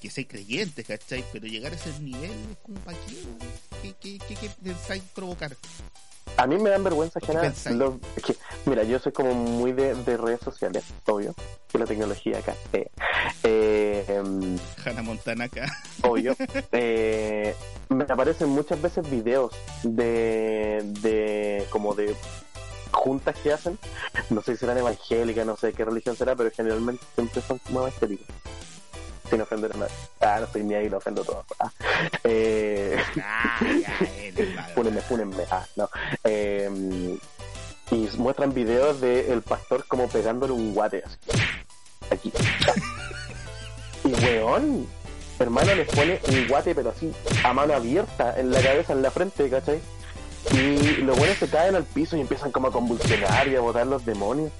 [0.02, 1.24] que sean creyentes, ¿cachai?
[1.34, 2.98] Pero llegar a ese nivel es como para?
[3.82, 5.56] ¿Qué, qué, qué, qué pensáis provocar?
[6.38, 7.54] A mí me dan vergüenza ajena.
[7.72, 11.36] los- que, mira, yo soy como muy de, de redes sociales, obvio.
[11.72, 12.56] Que la tecnología acá.
[12.74, 12.88] Eh,
[13.44, 15.66] eh, em, Hannah Montana acá.
[16.04, 16.36] obvio.
[16.72, 17.56] Eh,
[17.90, 19.52] me aparecen muchas veces videos
[19.84, 22.16] de, de como de
[22.92, 23.78] juntas que hacen.
[24.30, 27.82] No sé si serán evangélicas, no sé qué religión será, pero generalmente siempre son como
[27.82, 28.28] evangélicas.
[29.30, 29.94] Sin ofender a nadie.
[30.22, 31.46] Ah, no soy ni ahí, lo ofendo todo.
[31.60, 31.72] Ah,
[32.24, 33.98] eh, Ah, ya,
[34.36, 35.44] él, vale, Fúnenme, fúnenme.
[35.52, 35.90] Ah, no.
[36.24, 37.18] Eh,
[37.92, 41.18] y muestran videos de el pastor como pegándole un guate así.
[42.12, 42.32] Aquí.
[44.04, 44.88] Y weón,
[45.40, 47.12] hermano, les pone un guate, pero así,
[47.44, 49.80] a mano abierta, en la cabeza, en la frente, ¿cachai?
[50.52, 53.86] Y los buenos se caen al piso y empiezan como a convulsionar y a botar
[53.86, 54.52] los demonios.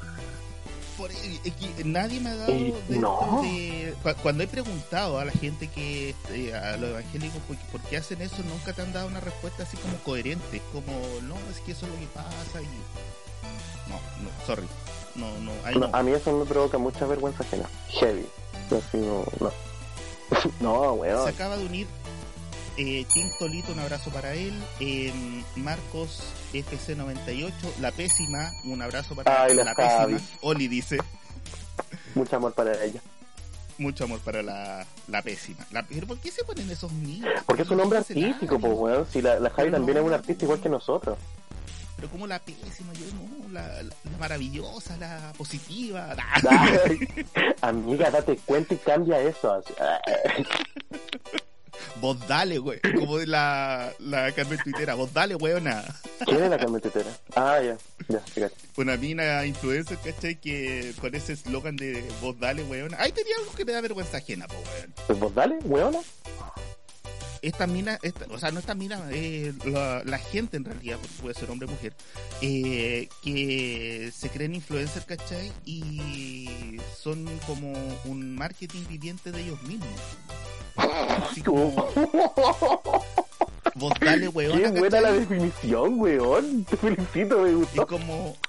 [1.00, 3.40] Por- es que nadie me ha dado Eh, de- no.
[3.42, 7.82] de- cu- cuando he preguntado a la gente que eh, a los evangélicos por, por
[7.90, 10.92] qué hacen eso nunca te han dado una respuesta así como coherente como
[11.24, 14.68] no es que eso es lo que pasa y no no sorry
[15.16, 17.70] no no No, a mí eso me provoca mucha vergüenza ajena.
[17.88, 18.26] Heavy.
[18.68, 19.52] Así no, no.
[20.60, 21.88] no, se acaba de unir
[22.80, 25.12] eh, Tim Tolito un abrazo para él eh,
[25.58, 30.98] Marcos FC98 la pésima un abrazo para Ay, la la pésima Oli dice
[32.16, 33.02] Mucho amor para ella.
[33.78, 37.30] mucho amor para la, la pésima la, pero ¿por qué se ponen esos niños?
[37.46, 39.06] Porque es un No hombre hace artístico, pues, weón.
[39.12, 40.02] Si la, la Javi también no.
[40.02, 41.18] es un artista igual que nosotros.
[41.96, 43.82] Pero como la pésima, yo no, la,
[44.20, 46.16] maravillosa, la positiva.
[47.62, 49.62] Amiga, date cuenta y cambia eso.
[52.02, 52.80] Vos dale, güey.
[52.98, 54.96] Como de la, la Carmen Tuitera.
[54.96, 55.84] Vos dale, weona.
[56.26, 57.00] ¿Quién es la camiseta?
[57.36, 57.78] Ah, ya,
[58.08, 58.56] ya, fíjate.
[58.78, 60.36] Una mina influencer, ¿cachai?
[60.36, 62.98] Que con ese eslogan de vos dale, weona.
[63.00, 64.94] Ahí tenía algo que me da vergüenza ajena, po, weón.
[65.08, 66.00] Pues vos dale, weona.
[67.42, 71.16] Esta mina, esta, o sea, no esta mina, eh, la, la gente en realidad, porque
[71.22, 71.94] puede ser hombre o mujer,
[72.42, 75.52] eh, que se creen influencers, ¿cachai?
[75.66, 77.72] Y son como
[78.06, 79.90] un marketing viviente de ellos mismos.
[80.76, 81.72] Así como,
[83.76, 85.20] vos dale, weona, Qué buena la ¿cachai?
[85.26, 86.66] definición, weón.
[86.66, 87.88] Te felicito, me Y gustó.
[87.88, 88.34] como hay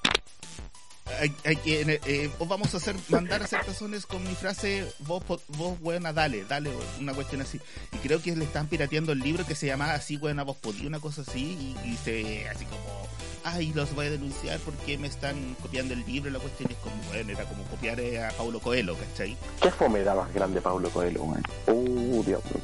[1.43, 6.13] eh, os vamos a hacer, mandar a hacer tazones con mi frase, vos, vos, buena,
[6.13, 7.59] dale, dale, una cuestión así.
[7.91, 10.85] Y creo que le están pirateando el libro que se llamaba así, buena, vos podí,
[10.85, 13.07] una cosa así, y, y se, así como,
[13.43, 16.95] ay, los voy a denunciar porque me están copiando el libro, la cuestión es como,
[17.09, 19.37] bueno, era como copiar eh, a Paulo Coelho, ¿cachai?
[19.61, 21.43] ¿Qué fome era más grande Pablo Coelho, weón?
[21.67, 22.63] Uh, Dios mío.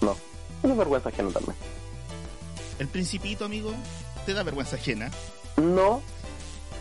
[0.00, 0.16] No.
[0.62, 1.56] Una vergüenza ajena también.
[2.78, 3.72] El principito, amigo,
[4.26, 5.10] te da vergüenza ajena.
[5.56, 6.02] No.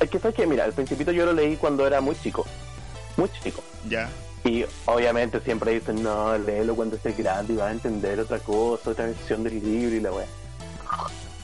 [0.01, 2.45] Es que sabes que, mira, el Principito yo lo leí cuando era muy chico.
[3.17, 3.63] Muy chico.
[3.87, 4.09] Ya.
[4.43, 8.89] Y obviamente siempre dicen, no, léelo cuando estés grande y vas a entender otra cosa,
[8.89, 10.25] otra versión del libro y la weá.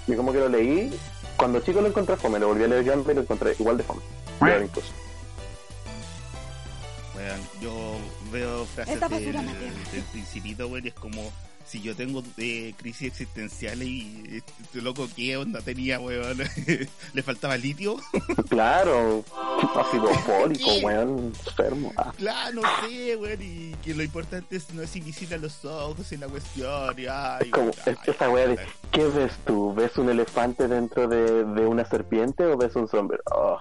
[0.07, 0.91] Y como que lo leí,
[1.37, 3.83] cuando chico lo encontré fome, lo volví a leer grande y lo encontré igual de
[3.83, 4.01] fome.
[4.41, 4.91] Incluso.
[7.15, 7.97] Weón, yo
[8.31, 11.31] veo frases del, del principito, weón, y es como
[11.67, 16.37] si yo tengo eh, crisis existenciales y este loco, ¿qué onda tenía, weón?
[17.13, 17.97] ¿Le faltaba litio?
[18.49, 19.23] Claro,
[19.75, 21.93] ácido fólico, weón, enfermo.
[21.97, 24.95] Ah, claro, no sé, weón, y que lo importante es no es
[25.31, 28.57] a los ojos en la cuestión, y ay, es como ay, es- esa ay.
[28.91, 29.73] ¿qué ves tú?
[29.73, 33.23] ¿Ves un elefante dentro de, de una serpiente o ves un sombrero?
[33.31, 33.59] Oh.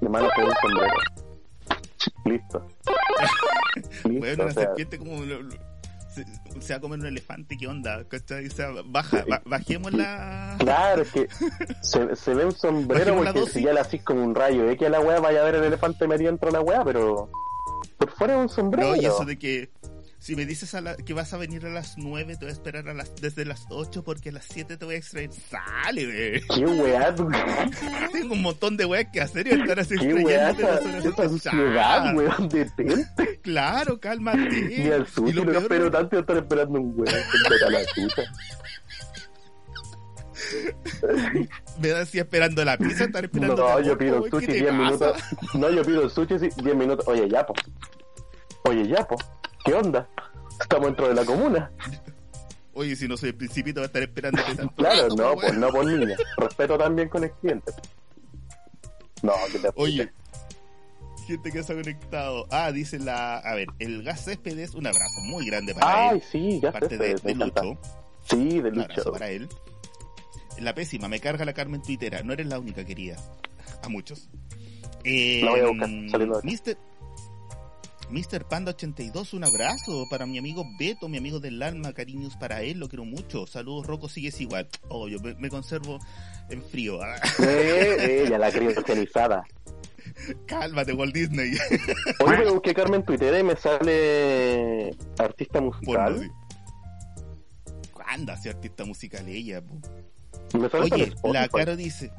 [0.00, 0.94] Mi hermano fue un sombrero.
[2.24, 2.66] Listo.
[4.04, 5.22] Listo, Weón, una o sea, serpiente como...
[6.14, 6.24] se,
[6.60, 8.04] se va a comer un elefante, ¿qué onda?
[8.12, 10.56] O sea, baja, ba- bajemos la...
[10.58, 11.28] Claro, es que
[11.82, 14.68] se, se ve un sombrero Bajemos la porque si ya le así como un rayo,
[14.70, 16.84] es que a la weá vaya a ver el elefante metido dentro de la weá,
[16.84, 17.30] pero
[17.98, 18.90] por fuera es un sombrero.
[18.90, 19.70] No, y eso de que
[20.20, 22.52] si me dices a la- que vas a venir a las 9, te voy a
[22.52, 25.30] esperar a las, desde las 8 porque a las 7 te voy a extraer.
[25.32, 26.40] Sale, wey.
[26.54, 27.14] ¿Qué weá?
[28.12, 30.50] Tengo un montón de weas que hacer y estar así ¿Qué weá?
[30.50, 33.40] Esa, ansiedad, weón, detente.
[33.42, 34.38] Claro, cálmate.
[34.78, 37.14] Ni al y sushi lo no peor, espero tanto estar esperando un weón.
[37.66, 38.22] A la chucha.
[41.80, 44.52] me da así esperando la pizza, estar esperando No, la yo pido wey, sushi ¿qué
[44.52, 44.82] te 10 pasa?
[44.84, 45.22] minutos.
[45.54, 47.08] No, yo pido sushi 10 minutos.
[47.08, 47.54] Oye, ya, po.
[48.64, 49.16] Oye, ya, po.
[49.64, 50.08] ¿Qué onda?
[50.60, 51.70] Estamos dentro de la comuna.
[52.74, 55.36] Oye, si no soy el principito, voy a estar esperando tanto Claro, rato, no, wey.
[55.40, 56.16] pues no por niña.
[56.36, 57.72] Respeto también con el cliente.
[59.22, 60.12] No, que te Oye,
[61.26, 62.46] gente que se ha conectado.
[62.50, 63.38] Ah, dice la.
[63.38, 66.22] A ver, el gas Céspedes, un abrazo muy grande para Ay, él.
[66.30, 67.34] sí, ya Parte sé, de, de.
[67.34, 67.78] Lucho.
[68.28, 69.12] Sí, de Un abrazo Lucho.
[69.12, 69.48] para él.
[70.58, 72.22] La pésima, me carga la Carmen Twittera.
[72.22, 73.16] No eres la única, querida.
[73.82, 74.28] A muchos.
[75.04, 76.78] Eh, La voy a buscar, saliendo de Mr.
[78.10, 78.44] Mr.
[78.48, 82.78] Panda 82, un abrazo para mi amigo Beto, mi amigo del alma, cariños para él,
[82.78, 83.46] lo quiero mucho.
[83.46, 84.68] Saludos, Rocco, sigues igual.
[84.88, 85.98] Oh, yo me, me conservo
[86.48, 87.00] en frío.
[87.02, 88.50] Ah, Eh, ella, la.
[90.46, 91.52] Cálmate, Walt Disney.
[92.20, 96.18] Oye, pero busqué Carmen Twitter y me sale artista musical.
[96.20, 96.28] sí.
[97.92, 99.62] ¿Cuándo hace artista musical ella?
[99.62, 99.74] po?
[100.58, 102.10] Me sale por Oye, la Caro dice,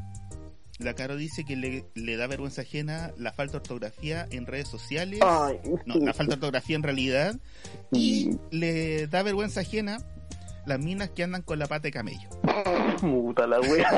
[0.81, 4.67] la Caro dice que le, le da vergüenza ajena la falta de ortografía en redes
[4.67, 5.19] sociales.
[5.23, 7.35] Ay, No, la falta de ortografía en realidad.
[7.91, 9.99] Y le da vergüenza ajena
[10.65, 12.29] las minas que andan con la pata de camello.
[12.99, 13.89] Puta la wea.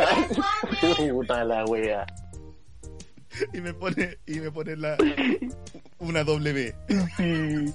[1.12, 2.06] Puta la wea.
[3.54, 4.96] Y me pone, y me pone la
[6.00, 6.76] una W.
[7.18, 7.74] Sí.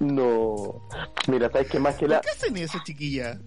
[0.00, 0.88] No.
[1.28, 2.16] Mira, ¿sabes qué más que la...
[2.20, 3.38] ¿Por qué hacen eso, chiquilla?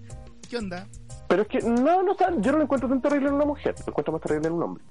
[0.50, 0.88] ¿Qué onda?
[1.34, 3.74] Pero es que, no, no, yo no lo encuentro tan terrible en una mujer.
[3.80, 4.84] Lo encuentro más terrible en un hombre.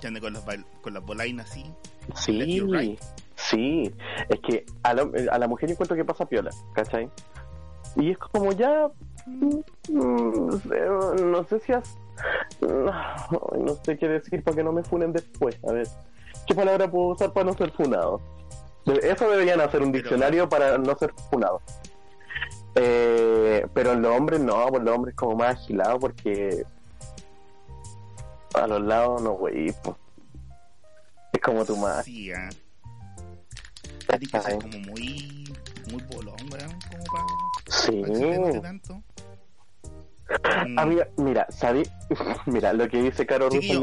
[0.00, 1.72] Que ande con las, bail- con las bolainas así.
[2.16, 3.00] Sí, right.
[3.36, 3.94] sí.
[4.28, 7.08] Es que a la, a la mujer yo encuentro que pasa piola, ¿cachai?
[7.94, 8.88] Y es como ya.
[9.26, 9.60] mm,
[11.30, 11.96] No sé, si has.
[12.60, 15.56] No, sé qué decir para que no me funen después.
[15.68, 15.86] A ver,
[16.48, 18.20] ¿qué palabra puedo usar para no ser funado?
[18.86, 21.62] Eso deberían hacer un Pero- diccionario para no ser funado.
[22.76, 26.64] Eh, pero en los hombres no, pues los hombres como más agilados porque
[28.54, 29.72] a los lados no, güey.
[29.82, 29.96] pues.
[31.32, 32.04] Es como tu más.
[32.04, 32.48] Sí, ah.
[34.08, 35.52] Tienes que ser como muy,
[35.90, 36.68] muy bolón, como para
[37.68, 38.02] Sí.
[38.62, 39.02] tanto.
[40.66, 41.82] Mm, Amiga, mira, ¿sabí?
[42.46, 43.80] Mira, lo que dice Caro Russo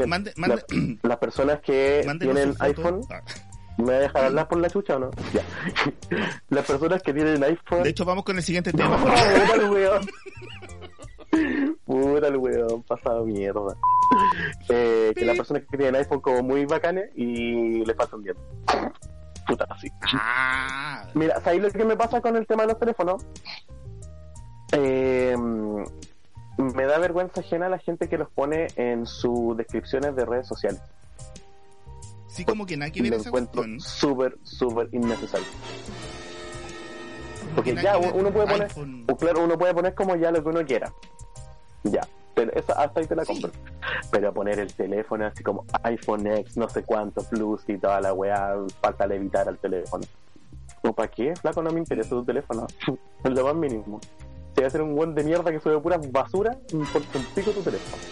[1.02, 3.20] las personas que mándenos tienen iPhone, Ah,
[3.78, 5.10] ¿me voy a dejar hablar por la chucha o no?
[5.32, 5.42] Ya.
[6.50, 7.82] las personas que tienen iPhone...
[7.82, 8.96] De hecho, vamos con el siguiente tema.
[8.98, 10.06] ¡Puta el weón!
[11.84, 13.76] Puta el weón, pasado mierda.
[14.68, 18.42] Eh, que las personas que tienen iPhone como muy bacanes y le falta un diente.
[19.46, 19.88] Puta, así.
[20.14, 23.26] Ah, Mira, ¿sabéis lo que me pasa con el tema de los teléfonos?
[24.72, 30.46] Eh, me da vergüenza ajena la gente que los pone en sus descripciones de redes
[30.46, 30.80] sociales.
[32.32, 35.46] Sí, como que nada que ver lo esa encuentro súper, súper innecesario.
[37.54, 38.70] Porque ya uno puede poner,
[39.08, 40.92] o claro, uno puede poner como ya lo que uno quiera.
[41.84, 42.00] Ya,
[42.34, 43.32] pero esa, hasta ahí te la Sí.
[43.32, 43.50] compro.
[44.10, 48.14] Pero poner el teléfono así como iPhone X, no sé cuánto, Plus y toda la
[48.14, 50.04] weá, falta levitar al teléfono.
[50.80, 51.34] ¿Como para qué?
[51.36, 52.66] Flaco, no me interesa tu teléfono.
[53.24, 54.00] es lo más mínimo.
[54.54, 57.50] Si va a ser un buen de mierda que sube pura basura, importa un pico
[57.52, 58.02] tu teléfono.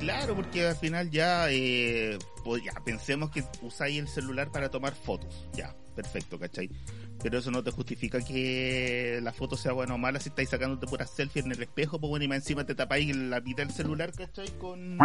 [0.00, 4.94] Claro, porque al final ya, eh, pues ya pensemos que usáis el celular para tomar
[4.94, 5.46] fotos.
[5.54, 6.70] Ya, perfecto, ¿cachai?
[7.22, 10.86] Pero eso no te justifica que la foto sea buena o mala si estáis sacándote
[10.86, 13.74] puras selfies en el espejo, pues bueno, y más encima te tapáis la mitad del
[13.74, 14.48] celular, ¿cachai?
[14.58, 14.98] Con...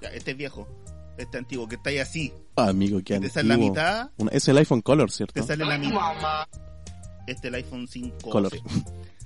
[0.00, 0.66] Ya, este es viejo,
[1.18, 2.32] este antiguo, que estáis así.
[2.56, 5.34] Ah, amigo, que te sale la mitad, Una- es el iPhone Color, ¿cierto?
[5.34, 6.46] te sale la mitad.
[7.26, 8.30] Este es el iPhone 5.
[8.30, 8.52] Color.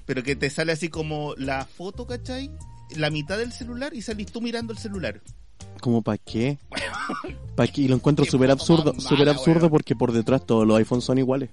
[0.04, 2.50] Pero que te sale así como la foto, ¿cachai?
[2.96, 5.20] La mitad del celular y salís tú mirando el celular.
[5.80, 6.58] ¿Cómo para qué?
[7.56, 7.82] ¿Para qué?
[7.82, 9.70] Y lo encuentro súper absurdo, súper absurdo weón.
[9.70, 11.50] porque por detrás todos los iPhones son iguales.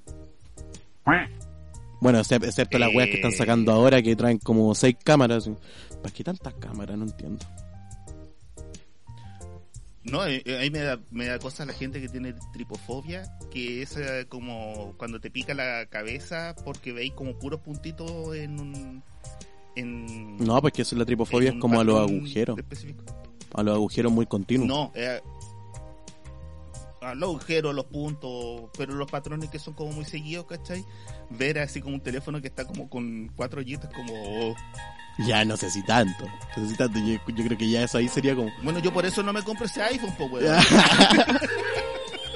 [1.99, 3.35] Bueno, excep- excepto las weas que están Eh.
[3.37, 5.49] sacando ahora que traen como seis cámaras.
[6.01, 6.97] ¿Para qué tantas cámaras?
[6.97, 7.45] No entiendo.
[10.03, 13.83] No, eh, eh, ahí me da, me da cosa la gente que tiene tripofobia, que
[13.83, 19.03] es eh, como cuando te pica la cabeza porque veis como puros puntitos en un...
[19.75, 22.57] En, No, pues que eso, la tripofobia es como a los agujeros.
[22.57, 23.03] específico.
[23.53, 24.67] A los agujeros muy continuos.
[24.67, 25.21] No, eh,
[27.01, 30.85] a los agujeros, los puntos, pero los patrones que son como muy seguidos, ¿cachai?
[31.29, 34.13] Ver así como un teléfono que está como con cuatro hoyitos, como...
[34.13, 34.55] oh.
[35.27, 36.25] Ya no sé si tanto.
[36.55, 36.97] No sé si tanto.
[36.99, 38.49] Yo, yo creo que ya eso ahí sería como.
[38.63, 40.63] Bueno, yo por eso no me compro ese iPhone, pues, weón.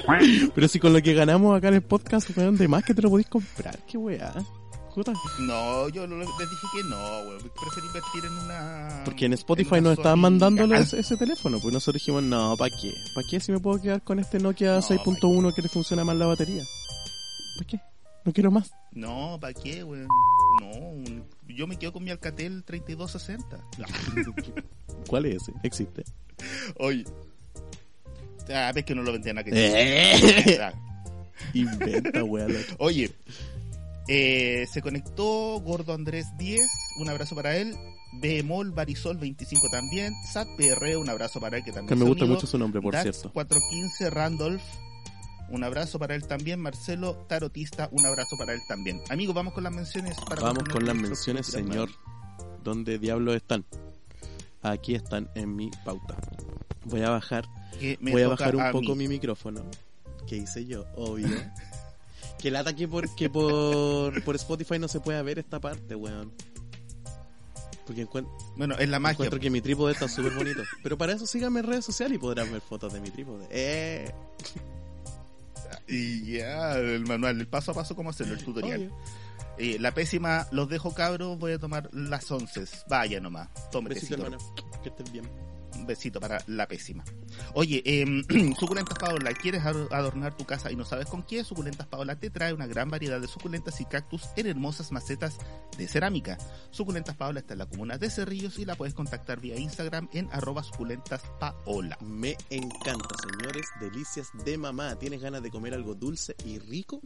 [0.54, 3.02] Pero si con lo que ganamos acá en el podcast, weón, de más que te
[3.02, 4.32] lo podéis comprar, qué weá.
[5.40, 7.38] No, yo les dije que no, weón.
[7.38, 9.02] Prefiero invertir en una...
[9.04, 10.20] Porque en en Spotify una nos estaban
[10.56, 10.78] Gaga.
[10.78, 12.94] ese, ese teléfono, pues nosotros dijimos, no, ¿para qué?
[13.14, 16.18] ¿Para qué si me puedo quedar con este Nokia No, 6.1 que le funciona mal
[16.18, 16.64] la batería?
[17.58, 17.80] ¿Para qué?
[18.24, 18.70] No quiero más.
[18.92, 20.08] No, ¿para qué, weón?
[20.60, 23.60] No, yo me quedo con mi Alcatel 3260.
[25.08, 25.52] ¿Cuál es ese?
[25.62, 26.04] Existe.
[26.78, 27.04] Oye.
[28.52, 29.50] Ah, ves que no lo vendían aquí.
[29.52, 30.58] Eh.
[30.60, 30.72] Ah.
[31.52, 32.74] Inventa, loco.
[32.78, 33.10] Oye,
[34.08, 36.60] eh, se conectó Gordo Andrés 10,
[36.98, 37.76] un abrazo para él.
[38.12, 40.14] Bemol Barisol 25 también.
[40.32, 42.92] Sat PR, un abrazo para él que también Que me gusta mucho su nombre, por
[42.94, 43.32] Dax cierto.
[43.32, 44.62] 415 Randolph,
[45.50, 46.60] un abrazo para él también.
[46.60, 49.02] Marcelo Tarotista, un abrazo para él también.
[49.10, 50.16] Amigos, vamos con las menciones.
[50.28, 51.90] Para Vamos con las menciones, señor.
[52.62, 53.64] ¿Dónde diablos están?
[54.62, 56.16] Aquí están en mi pauta.
[56.84, 57.46] Voy a bajar,
[57.78, 59.04] Que voy a bajar un a poco mí.
[59.04, 59.62] mi micrófono.
[60.26, 60.86] ¿Qué hice yo?
[60.96, 61.28] Obvio.
[62.38, 66.32] que lata que por, que por, por Spotify no se pueda ver esta parte, weón.
[67.86, 69.12] Porque encuent- Bueno, es la magia.
[69.14, 70.62] encuentro que mi trípode está súper bonito.
[70.82, 73.46] Pero para eso síganme en redes sociales y podrán ver fotos de mi trípode.
[73.50, 74.12] Eh,
[75.88, 78.90] Y ya, el manual, el paso a paso cómo hacerlo, el tutorial.
[79.58, 82.64] Eh, la pésima, los dejo cabros, voy a tomar las once.
[82.88, 84.14] Vaya nomás, tome besito.
[84.14, 84.36] hermano.
[84.82, 85.30] Que estén bien.
[85.84, 87.04] Besito para la pésima.
[87.54, 88.04] Oye, eh,
[88.58, 91.42] Suculentas Paola, ¿quieres ad- adornar tu casa y no sabes con qué?
[91.44, 95.36] Suculentas Paola te trae una gran variedad de suculentas y cactus en hermosas macetas
[95.76, 96.38] de cerámica.
[96.70, 100.28] Suculentas Paola está en la comuna de Cerrillos y la puedes contactar vía Instagram en
[100.32, 101.98] arroba suculentaspaola.
[102.00, 103.66] Me encanta, señores.
[103.80, 104.96] Delicias de mamá.
[104.98, 107.00] ¿Tienes ganas de comer algo dulce y rico?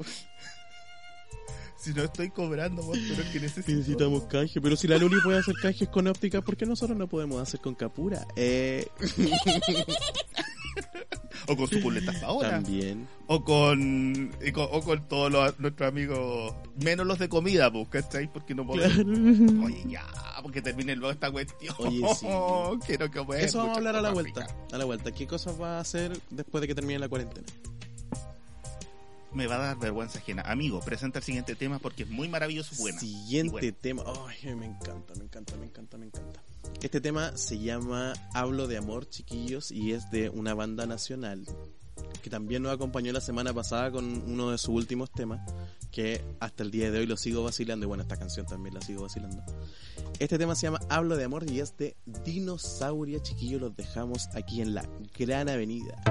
[1.78, 3.70] Si no estoy cobrando, vos, pero es que necesito...
[3.78, 7.06] Necesitamos canje, pero si la Luli puede hacer canjes con óptica, ¿por qué nosotros no
[7.06, 8.26] podemos hacer con Capura?
[8.36, 8.86] Eh,
[11.50, 12.50] O con suculentas ahora.
[12.50, 13.08] también.
[13.26, 17.88] O con, y con- o con todos los- nuestros amigos, menos los de comida, pues,
[17.88, 18.30] ¿cachai?
[18.30, 18.92] Porque no podemos...
[18.92, 19.64] Claro.
[19.64, 20.04] Oye, ya,
[20.42, 21.74] porque termine luego esta cuestión.
[21.78, 22.26] Oye, sí.
[22.86, 24.46] Quiero comer Eso vamos a hablar a la vuelta.
[24.72, 25.10] A la vuelta.
[25.12, 27.46] ¿Qué cosas va a hacer después de que termine la cuarentena?
[29.32, 30.42] Me va a dar vergüenza ajena.
[30.42, 33.00] Amigo, presenta el siguiente tema porque es muy maravilloso y bueno.
[33.00, 33.76] Siguiente bueno.
[33.80, 34.02] tema.
[34.26, 36.42] Ay, me encanta, me encanta, me encanta, me encanta.
[36.80, 41.46] Este tema se llama Hablo de Amor, chiquillos, y es de una banda nacional
[42.22, 45.40] que también nos acompañó la semana pasada con uno de sus últimos temas,
[45.90, 48.80] que hasta el día de hoy lo sigo vacilando, y bueno, esta canción también la
[48.80, 49.42] sigo vacilando.
[50.18, 54.60] Este tema se llama Hablo de Amor y es de Dinosauria, chiquillos, los dejamos aquí
[54.60, 56.02] en la Gran Avenida.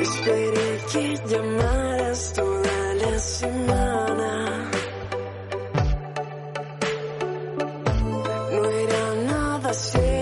[0.00, 4.70] Esperé que llamaras toda la semana.
[8.52, 10.17] No era nada serio,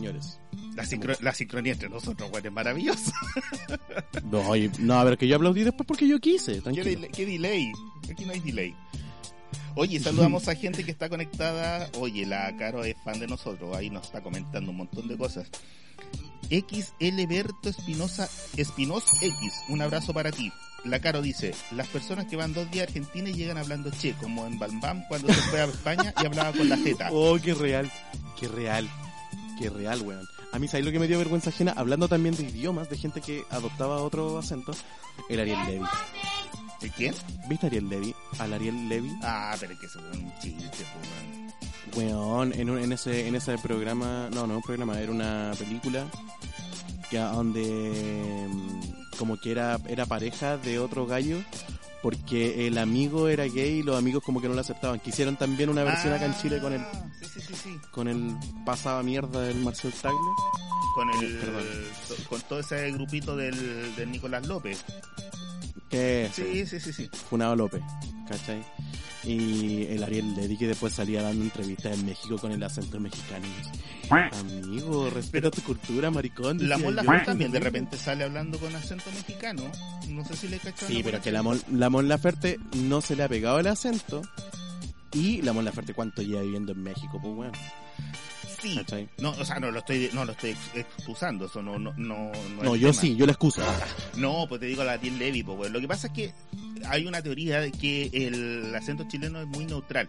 [0.00, 0.40] Señores.
[0.74, 3.12] La, sincro- la sincronía entre nosotros, es maravillosa.
[4.24, 7.26] No, oye, no, a ver, que yo aplaudí después porque yo quise, ¿Qué, delay- qué
[7.26, 7.72] delay?
[8.10, 8.74] Aquí no hay delay.
[9.76, 11.88] Oye, saludamos a gente que está conectada.
[11.98, 13.76] Oye, la Caro es fan de nosotros.
[13.76, 15.48] Ahí nos está comentando un montón de cosas.
[16.50, 20.50] XL Berto Espinosa, Espinos X, un abrazo para ti.
[20.84, 24.14] La Caro dice, las personas que van dos días a Argentina y llegan hablando che,
[24.14, 27.08] como en Bam Bam cuando se fue a España y hablaba con la Z.
[27.12, 27.90] Oh, qué real,
[28.40, 28.88] qué real,
[29.60, 30.26] qué real, weón.
[30.52, 31.72] A mí, ¿sabes lo que me dio vergüenza ajena?
[31.76, 34.72] Hablando también de idiomas, de gente que adoptaba otro acento.
[35.28, 35.84] El Ariel Levy.
[36.80, 37.14] ¿De quién?
[37.48, 38.14] ¿Viste a Ariel Levy?
[38.38, 39.10] Al Ariel Levy.
[39.22, 41.50] Ah, pero es que fue un chiste, weón.
[41.96, 46.06] Weón, en, un- en, ese, en ese programa, no, no un programa, era una película
[47.10, 51.38] que donde mm, como que era, era pareja de otro gallo
[52.02, 55.00] porque el amigo era gay y los amigos como que no lo aceptaban.
[55.00, 57.78] Quisieron también una versión acá en Chile con el Ah, Sí, sí, sí, sí.
[57.90, 58.34] con el
[58.64, 60.16] pasaba mierda del Marcel Tagle.
[60.94, 61.62] Con, el, Perdón.
[62.28, 64.84] con todo ese grupito del, del Nicolás López.
[65.88, 67.10] Que Sí, sí, sí, sí.
[67.28, 67.82] Funado López,
[68.28, 68.62] ¿cachai?
[69.22, 73.46] Y el Ariel Levy que después salía dando entrevistas en México con el acento mexicano.
[74.10, 76.68] Amigo, respeta tu cultura, maricón.
[76.68, 76.90] La yo.
[76.90, 79.62] Laferte también de repente sale hablando con acento mexicano.
[80.08, 80.86] No sé si le cachó.
[80.86, 84.22] Sí, pero que la Mon, la Laferte no se le ha pegado el acento.
[85.12, 87.18] Y la Mon Laferte, ¿cuánto lleva viviendo en México?
[87.20, 87.52] Pues bueno,
[89.18, 92.30] No, o sea, no lo estoy, no lo estoy ex- excusando, eso no, no, no,
[92.56, 93.00] no, No, yo tema.
[93.00, 93.62] sí, yo la excuso.
[94.16, 95.70] No, pues te digo la Ariel Levy, pues.
[95.70, 96.32] Lo que pasa es que
[96.86, 100.08] hay una teoría de que el acento chileno es muy neutral.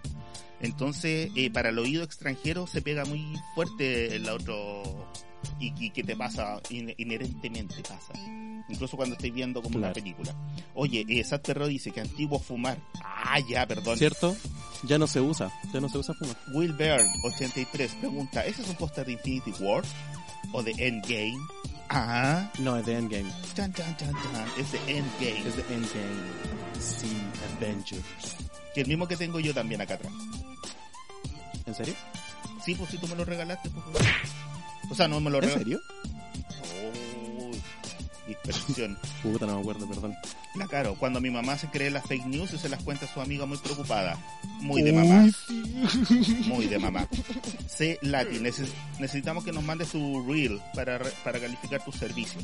[0.60, 4.84] Entonces, eh, para el oído extranjero se pega muy fuerte el otro
[5.60, 8.14] y, y que te pasa, in- inherentemente pasa.
[8.72, 10.34] Incluso cuando estáis viendo como una película.
[10.74, 12.78] Oye, eh, Sat Perro dice que antiguo fumar.
[13.04, 13.98] Ah, ya, perdón.
[13.98, 14.36] ¿Cierto?
[14.84, 16.36] Ya no se usa, ya no se usa fumar.
[16.54, 19.84] Will Byrne, 83, pregunta, ¿ese es un póster de Infinity War?
[20.54, 21.38] ¿O de Endgame?
[21.90, 23.30] Ah, No, es de Endgame.
[23.54, 25.48] chan, chan, chan, chan, es de Endgame.
[25.48, 26.22] Es de Endgame.
[26.80, 27.18] Sí,
[27.58, 28.36] Avengers.
[28.74, 30.14] Que el mismo que tengo yo también acá atrás.
[31.66, 31.94] ¿En serio?
[32.66, 33.86] Sí, pues si tú me lo regalaste, pues.
[33.92, 34.04] pues.
[34.90, 35.64] O sea, no me lo ¿En regalaste.
[35.64, 35.80] serio?
[38.32, 38.98] Dispersión.
[39.22, 40.16] Puta, no me acuerdo, perdón.
[40.56, 43.22] La caro, cuando mi mamá se cree las fake news se las cuenta a su
[43.22, 44.18] amiga muy preocupada.
[44.62, 45.28] Muy de mamá.
[46.46, 47.08] Muy de mamá.
[47.68, 47.98] C.
[48.02, 52.44] Lati, neces- necesitamos que nos mandes tu reel para, para calificar tus servicios.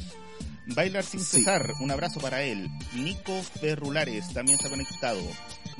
[0.67, 1.37] Bailar sin Sí.
[1.37, 2.69] cesar, un abrazo para él.
[2.93, 5.21] Nico Ferrulares también ha conectado.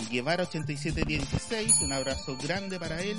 [0.09, 3.17] Guevara 8716, un abrazo grande para él.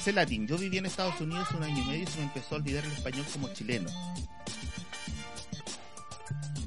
[0.00, 0.12] C.
[0.12, 2.58] Latin, yo viví en Estados Unidos un año y medio y se me empezó a
[2.58, 3.88] olvidar el español como chileno.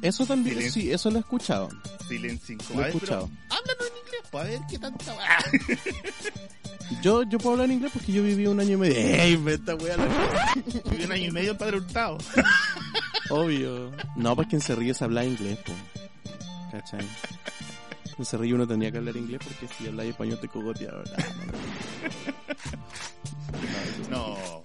[0.02, 1.70] Eso también, sí, eso lo he escuchado.
[2.08, 3.30] Silencio Lo he escuchado.
[3.50, 5.14] Háblanos en inglés, pues a ver qué tanta...
[7.02, 8.96] Yo, yo puedo hablar inglés porque yo viví un año y medio.
[8.98, 9.98] ¡Ey, esta wea!
[9.98, 10.54] la-
[10.90, 12.18] Viví un año y medio en Padre Hurtado.
[13.30, 13.92] Obvio.
[14.16, 15.74] No, pues quien se ríe se habla inglés, po.
[16.72, 17.06] ¿Cachai?
[18.18, 21.04] En se ríe uno tenía que hablar inglés porque si hablas español te cogoteaba.
[24.10, 24.64] No, no, no.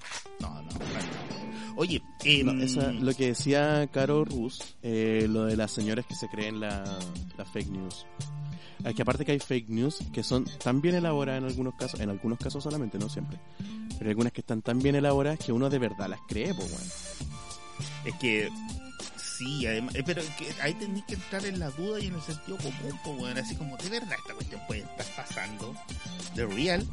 [1.76, 6.14] Oye, eh, No, esa- lo que decía Caro Rus, eh, lo de las señoras que
[6.14, 6.84] se creen la,
[7.36, 8.06] la fake news.
[8.84, 12.00] Es que aparte que hay fake news que son tan bien elaboradas en algunos casos,
[12.00, 13.38] en algunos casos solamente, no siempre,
[13.90, 16.68] pero hay algunas que están tan bien elaboradas que uno de verdad las cree, pues
[16.70, 16.84] bueno.
[18.04, 18.48] es que
[19.38, 22.22] sí, además, eh, pero que ahí tenés que entrar en la duda y en el
[22.22, 25.74] sentido común, pues bueno, así como de verdad esta cuestión puede estar pasando.
[26.34, 26.84] De real.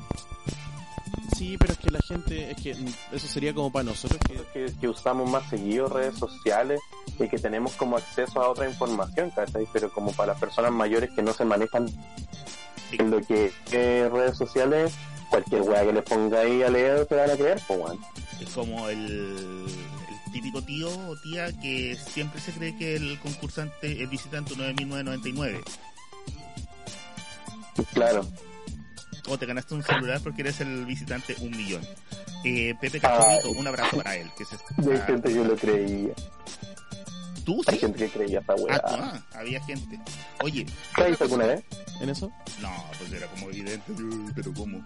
[1.37, 4.73] Sí, pero es que la gente, es que eso sería como para nosotros que que,
[4.79, 6.81] que usamos más seguido redes sociales
[7.19, 9.67] y que tenemos como acceso a otra información, ¿cachai?
[9.71, 11.87] Pero como para las personas mayores que no se manejan
[12.91, 14.93] en lo que es redes sociales,
[15.29, 17.93] cualquier weá que les ponga ahí a leer te van a creer, pues.
[18.39, 19.65] Es como el,
[20.25, 25.61] el típico tío o tía que siempre se cree que el concursante, el visitante 9999.
[27.93, 28.25] Claro.
[29.27, 31.81] O te ganaste un celular porque eres el visitante un millón.
[32.45, 33.53] Eh, Pepe Cachorrito, Ay.
[33.57, 34.29] un abrazo para él.
[34.37, 36.13] Que se Y hay gente que lo creía.
[37.45, 38.79] ¿Tú Hay gente que creía esta Ah, weá.
[38.79, 39.99] tú, ah, había gente.
[40.43, 40.65] Oye,
[40.95, 41.63] ¿Qué has visto alguna vez?
[42.01, 43.91] en eso, no, pues era como evidente,
[44.35, 44.81] pero ¿cómo?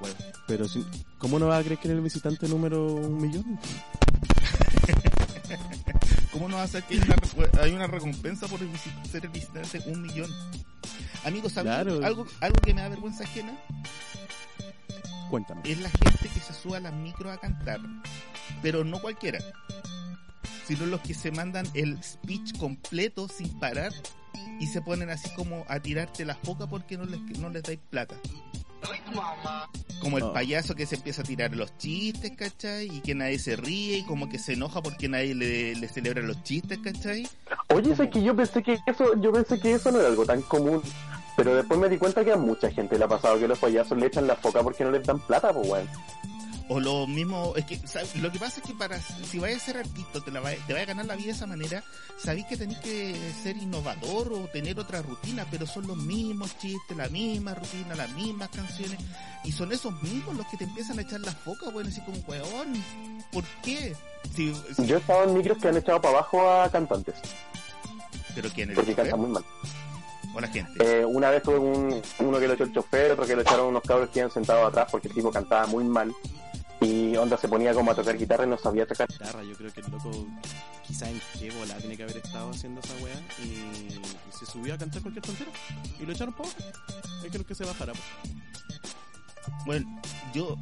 [0.00, 0.14] Bueno,
[0.46, 0.84] pero si,
[1.18, 3.58] ¿cómo no va a creer que era el visitante número un millón?
[6.32, 8.68] ¿cómo no va a ser que hay una, recu- hay una recompensa por el
[9.10, 10.30] ser el visitante un millón?
[11.26, 12.04] Amigos, ¿saben Claro.
[12.06, 13.52] algo, algo que me da vergüenza ajena?
[15.30, 15.60] Cuéntame.
[15.64, 17.80] es la gente que se sube a las micros a cantar.
[18.62, 19.40] Pero no cualquiera.
[20.66, 23.92] Sino los que se mandan el speech completo sin parar
[24.60, 27.78] y se ponen así como a tirarte las focas porque no les, no les dais
[27.90, 28.14] plata.
[30.00, 30.32] Como el Oh.
[30.32, 32.86] payaso que se empieza a tirar los chistes, ¿cachai?
[32.86, 36.22] Y que nadie se ríe y como que se enoja porque nadie le, le celebra
[36.22, 37.26] los chistes, ¿cachai?
[37.76, 40.42] Oye, es que yo pensé que eso, yo pensé que eso no era algo tan
[40.42, 40.82] común.
[41.36, 43.98] Pero después me di cuenta que a mucha gente le ha pasado que los payasos
[43.98, 45.88] le echan la foca porque no les dan plata, pues weón.
[46.68, 48.16] O lo mismo, es que ¿sabes?
[48.16, 50.72] lo que pasa es que para si vayas a ser artista, te, la va- te
[50.72, 51.84] vaya a ganar la vida de esa manera,
[52.18, 56.96] sabéis que tenéis que ser innovador o tener otra rutina, pero son los mismos chistes,
[56.96, 58.98] la misma rutina, las mismas canciones,
[59.44, 62.18] y son esos mismos los que te empiezan a echar la foca, bueno, así como,
[62.26, 62.82] weón,
[63.30, 63.94] ¿por qué?
[64.34, 67.14] Si, si- Yo he estado en micros que han echado para abajo a cantantes,
[68.36, 69.44] pero quién es el porque cantan muy mal.
[70.38, 71.00] la gente.
[71.00, 73.68] Eh, una vez tuve un, uno que lo echó el chofer, otro que lo echaron
[73.68, 76.12] unos cabros que iban sentados atrás porque el tipo cantaba muy mal.
[76.82, 79.08] Y onda se ponía como a tocar guitarra y no sabía tocar.
[79.08, 80.10] guitarra, yo creo que el loco
[80.86, 84.02] quizá en qué bola tiene que haber estado haciendo esa weá y, y
[84.38, 85.50] se subió a cantar cualquier tontera
[85.98, 86.52] y lo echaron abajo.
[87.24, 87.94] Es que lo que se bajara.
[87.94, 88.36] pues.
[89.64, 90.02] Bueno,
[90.34, 90.58] yo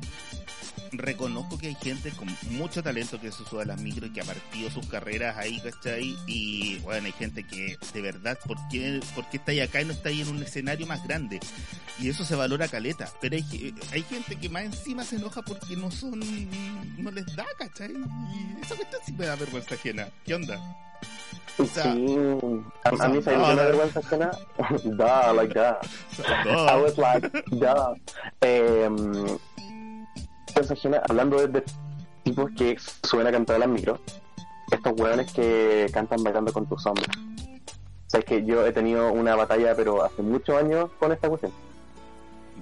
[0.98, 4.20] reconozco que hay gente con mucho talento que se sube a las micros y que
[4.20, 6.16] ha partido sus carreras ahí, ¿cachai?
[6.26, 9.84] Y bueno, hay gente que de verdad, ¿por qué, por qué está ahí acá y
[9.84, 11.40] no está ahí en un escenario más grande?
[11.98, 13.08] Y eso se valora caleta.
[13.20, 16.20] Pero hay, hay gente que más encima se enoja porque no son,
[16.98, 17.92] no les da, ¿cachai?
[17.92, 20.08] Y esa cuestión sí me da vergüenza ajena.
[20.24, 20.58] ¿Qué onda?
[21.56, 22.16] O sea, sí,
[22.82, 23.56] a, a mí se me no.
[23.56, 24.30] vergüenza ajena.
[24.96, 25.86] da, like that.
[26.26, 26.82] I no.
[26.82, 27.94] was like, duh.
[30.54, 31.64] vergüenza ajena, hablando de, de
[32.22, 34.00] tipos que suben a cantar a las micros,
[34.70, 37.06] estos hueones que cantan bailando con tu sombra.
[38.06, 41.52] Sabes que yo he tenido una batalla, pero hace muchos años con esta cuestión.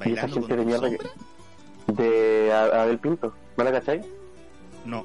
[0.05, 1.93] Y esa ¿Bailando gente con de mierda que-?
[1.93, 4.03] De Abel Pinto, ¿no la cachai?
[4.87, 5.05] No.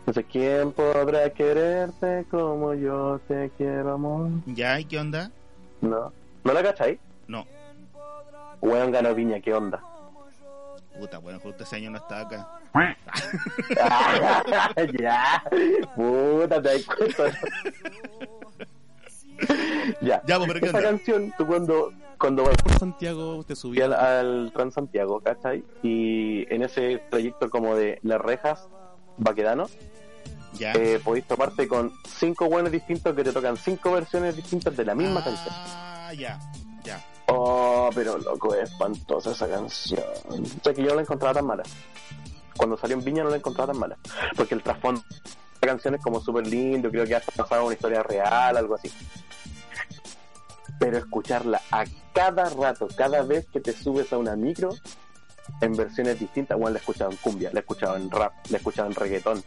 [0.00, 4.30] Entonces, ¿quién podrá quererte como yo te quiero, amor?
[4.46, 4.78] ¿Ya?
[4.80, 5.30] ¿Y qué onda?
[5.80, 6.12] No.
[6.44, 6.98] ¿No la cachai?
[7.28, 7.46] No.
[8.60, 9.80] Weón ganó piña, ¿qué onda?
[10.98, 12.48] Puta, bueno, justo ese año no estaba acá.
[14.98, 15.42] ya.
[15.96, 17.24] Puta, te das cuenta.
[20.00, 20.22] ya.
[20.26, 20.90] Ya, pues, pero ¿qué Esta onda?
[20.90, 25.64] canción, tú cuando, cuando vas Por Santiago te subí al, al Transantiago, ¿cachai?
[25.82, 28.68] Y en ese trayecto como de las rejas,
[29.16, 29.66] Baquedano,
[30.54, 30.72] ¿Ya?
[30.72, 34.94] eh, podéis toparte con cinco buenos distintos que te tocan cinco versiones distintas de la
[34.94, 35.48] misma canción.
[35.50, 36.40] Ah, ya, ya.
[37.34, 40.04] Oh, pero loco, es espantosa esa canción.
[40.28, 41.62] O sea que yo no la encontraba tan mala.
[42.56, 43.96] Cuando salió en Viña no la encontraba tan mala.
[44.36, 45.16] Porque el trasfondo de
[45.62, 48.92] la canción es como súper lindo, creo que hasta pasado una historia real, algo así.
[50.78, 54.70] Pero escucharla a cada rato, cada vez que te subes a una micro,
[55.62, 57.64] en versiones distintas, bueno, la en cumbia, la
[57.96, 59.42] en rap, la en reggaetón.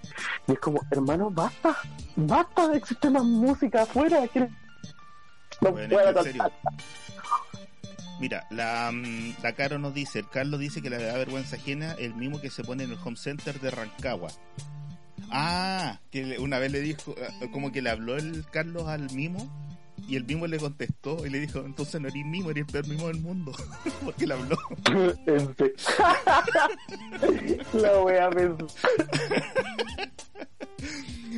[0.47, 1.77] Y es como, hermano, basta,
[2.15, 4.27] basta, existe más música afuera.
[4.27, 4.49] que No
[5.71, 6.51] Bueno, puedo en serio.
[8.19, 11.95] Mira, la, mm, la Caro nos dice, el Carlos dice que le da vergüenza ajena
[11.99, 14.31] el mismo que se pone en el home center de Rancagua.
[15.31, 19.49] Ah, que una vez le dijo, eh, como que le habló el Carlos al mimo
[20.07, 22.87] y el mimo le contestó y le dijo, entonces no eres mimo, eres el peor
[22.87, 23.51] mimo del mundo.
[24.05, 24.57] Porque le habló.
[27.73, 28.55] La wea me...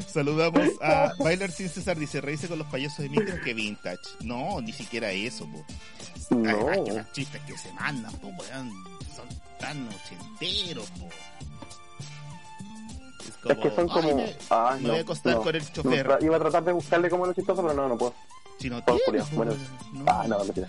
[0.02, 4.00] Saludamos a Bailar sin César, dice, reíse con los payasos de micro que vintage.
[4.22, 5.66] No, ni siquiera eso, po.
[6.36, 6.84] No.
[6.86, 8.72] Que los chistes que se mandan, po, weón,
[9.16, 9.28] son
[9.60, 11.10] tan ochenteros, po.
[13.20, 14.16] Es Es que son "Ay, como...
[14.16, 15.42] me, Ah, me no, voy a acostar no.
[15.44, 16.18] con el chofer.
[16.22, 18.14] Iba a tratar de buscarle como lo chistoso, pero no, no puedo.
[18.60, 18.82] Si no
[19.34, 19.54] bueno.
[19.94, 20.06] no.
[20.08, 20.68] Ah, no, mentira.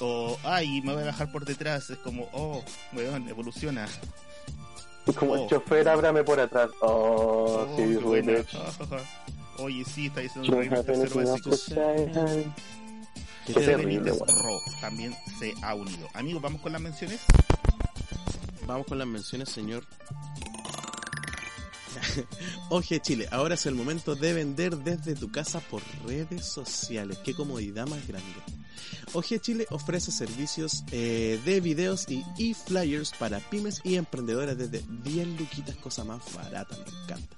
[0.00, 1.88] O, ay, me voy a bajar por detrás.
[1.90, 2.62] Es como, oh,
[2.92, 3.86] weón, evoluciona.
[5.18, 5.42] Como Oh.
[5.44, 6.70] el chofer, ábrame por atrás.
[6.80, 8.48] Oh, Oh, sí, bitch.
[9.58, 11.50] Oye, sí, está diciendo Don't reír have tercer anything else básico.
[11.50, 11.56] to
[12.26, 12.52] say.
[13.46, 14.10] Qué terrible.
[14.10, 16.08] Ro también se ha unido.
[16.14, 17.20] Amigos, vamos con las menciones.
[18.66, 19.84] Vamos con las menciones, señor.
[22.70, 27.18] Oje Chile, ahora es el momento de vender desde tu casa por redes sociales.
[27.24, 28.32] Qué comodidad más grande.
[29.12, 35.38] Oje Chile ofrece servicios eh, de videos y e-flyers para pymes y emprendedores desde 10
[35.38, 37.36] luquitas, cosa más barata, me encanta.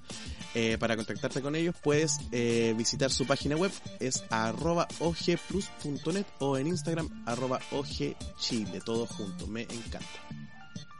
[0.55, 6.57] Eh, para contactarte con ellos puedes eh, visitar su página web, es arroba ogplus.net o
[6.57, 10.07] en Instagram arroba ogchile, todo junto, me encanta.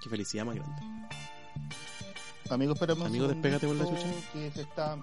[0.04, 0.82] Qué felicidad más grande.
[2.50, 4.08] Amigos, espérame un Amigo, despégate con la chucha.
[4.32, 4.98] Que se está...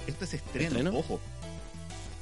[0.06, 0.98] Esto es estreno, ¿Estreno?
[0.98, 1.20] ojo.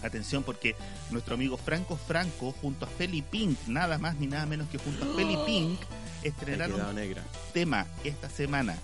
[0.03, 0.75] Atención porque
[1.09, 5.03] nuestro amigo Franco Franco junto a Feli Pink, nada más ni nada menos que junto
[5.11, 5.79] a Feli Pink,
[6.23, 7.23] estrenaron negra.
[7.53, 8.75] tema esta semana.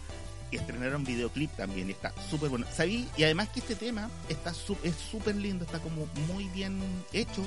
[0.51, 2.65] Y estrenaron videoclip también, y está súper bueno.
[2.75, 3.07] ¿Sabí?
[3.15, 6.77] Y además que este tema está su- es súper lindo, está como muy bien
[7.13, 7.41] hecho,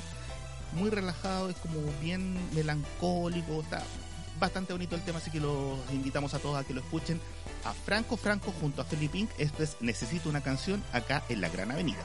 [0.72, 3.82] muy relajado, es como bien melancólico, está
[4.38, 7.20] bastante bonito el tema, así que los invitamos a todos a que lo escuchen.
[7.64, 11.48] A Franco Franco junto a Felipe Pink, esto es Necesito una canción acá en la
[11.48, 12.02] Gran Avenida.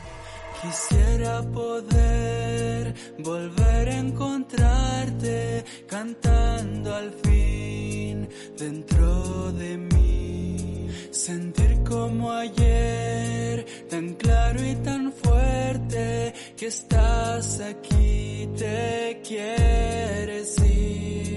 [0.62, 10.88] Quisiera poder volver a encontrarte cantando al fin dentro de mí.
[11.12, 21.29] Sentir como ayer, tan claro y tan fuerte, que estás aquí, te quieres ir.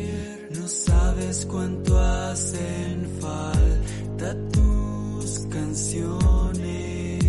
[1.23, 7.23] No sabes cuánto hacen falta tus canciones.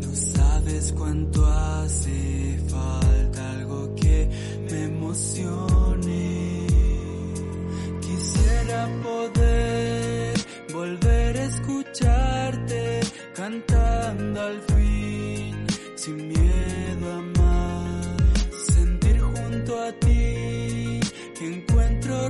[0.00, 4.30] No sabes cuánto hace falta algo que
[4.70, 6.66] me emocione.
[8.02, 10.34] Quisiera poder
[10.72, 13.00] volver a escucharte
[13.34, 15.66] cantando al fin,
[15.96, 18.06] sin miedo a más.
[18.72, 20.19] Sentir junto a ti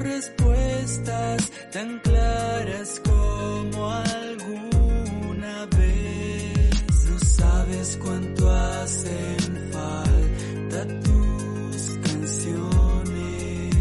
[0.00, 7.06] respuestas tan claras como alguna vez.
[7.08, 13.74] No sabes cuánto hacen falta tus canciones.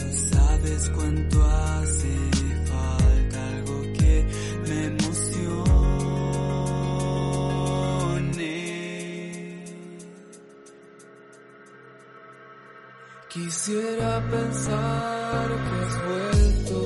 [0.00, 2.23] No sabes cuánto hace
[13.34, 16.78] Quisiera pensar que has vuelto.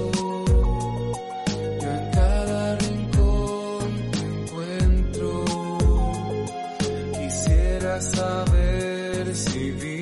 [1.83, 5.45] Yo en cada rincón te encuentro.
[7.19, 9.98] Quisiera saber si vives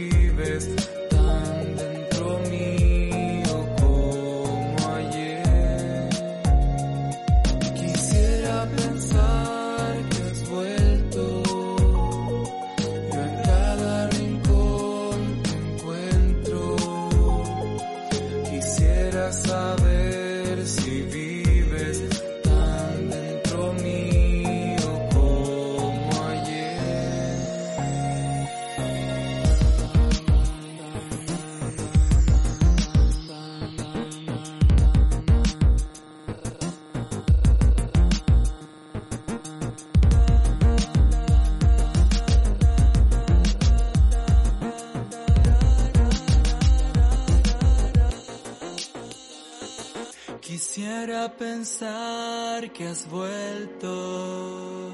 [51.39, 54.93] pensar que has vuelto.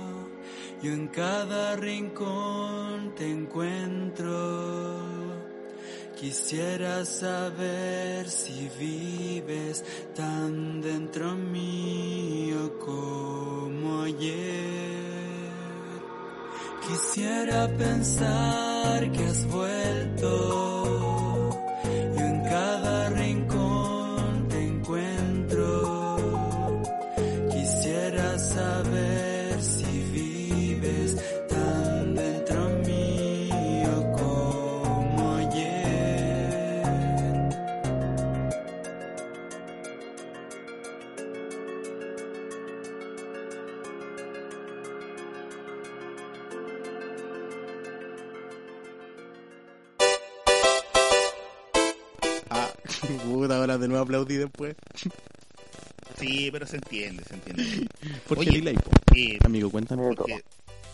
[0.83, 4.33] Yo en cada rincón te encuentro.
[6.19, 9.85] Quisiera saber si vives
[10.15, 15.13] tan dentro mío como ayer.
[16.89, 20.72] Quisiera pensar que has vuelto.
[56.63, 57.89] Pero se entiende, se entiende.
[58.29, 58.75] Porque Oye.
[59.17, 60.03] Eh, Amigo, cuéntame.
[60.15, 60.45] porque-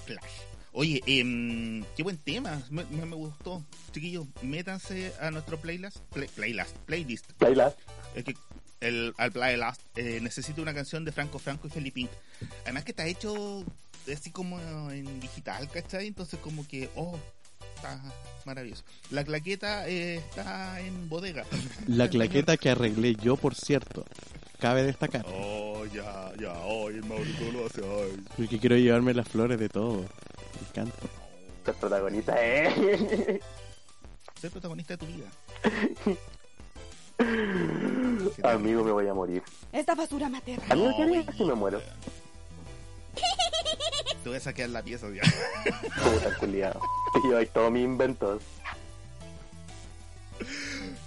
[0.06, 0.24] Flash.
[0.72, 3.62] Oye, em, qué buen tema, me, me- me gustó.
[3.92, 7.26] Chiquillos, métanse a nuestro playlist, play- playlist, playlist,
[8.14, 8.34] el que,
[8.80, 12.10] el, al playlist, eh, necesito una canción de Franco Franco y Felipe Pink.
[12.62, 13.64] Además que está hecho
[14.10, 14.58] así como
[14.90, 16.06] en digital, ¿cachai?
[16.06, 17.18] Entonces como que, oh,
[17.74, 18.00] está
[18.46, 18.84] maravilloso.
[19.10, 21.44] La claqueta eh, está en bodega.
[21.86, 24.04] La claqueta que arreglé yo, por cierto.
[24.58, 25.24] Cabe destacar.
[25.28, 28.22] Oh, ya, ya, hoy el Maurito lo hace, ay.
[28.36, 29.96] Porque quiero llevarme las flores de todo.
[29.96, 30.96] Me encanta.
[31.64, 33.40] Ser protagonista, eh.
[34.40, 35.26] Ser protagonista de tu vida.
[38.44, 39.42] Amigo, me voy a morir.
[39.72, 40.62] Esta basura me aterra.
[40.70, 41.80] Amigo, ¿qué No, harías si me muero?
[44.22, 45.22] Te voy a saquear la pieza ya.
[46.02, 46.80] Puta culiado.
[47.12, 48.42] Te lleváis todos mis inventos.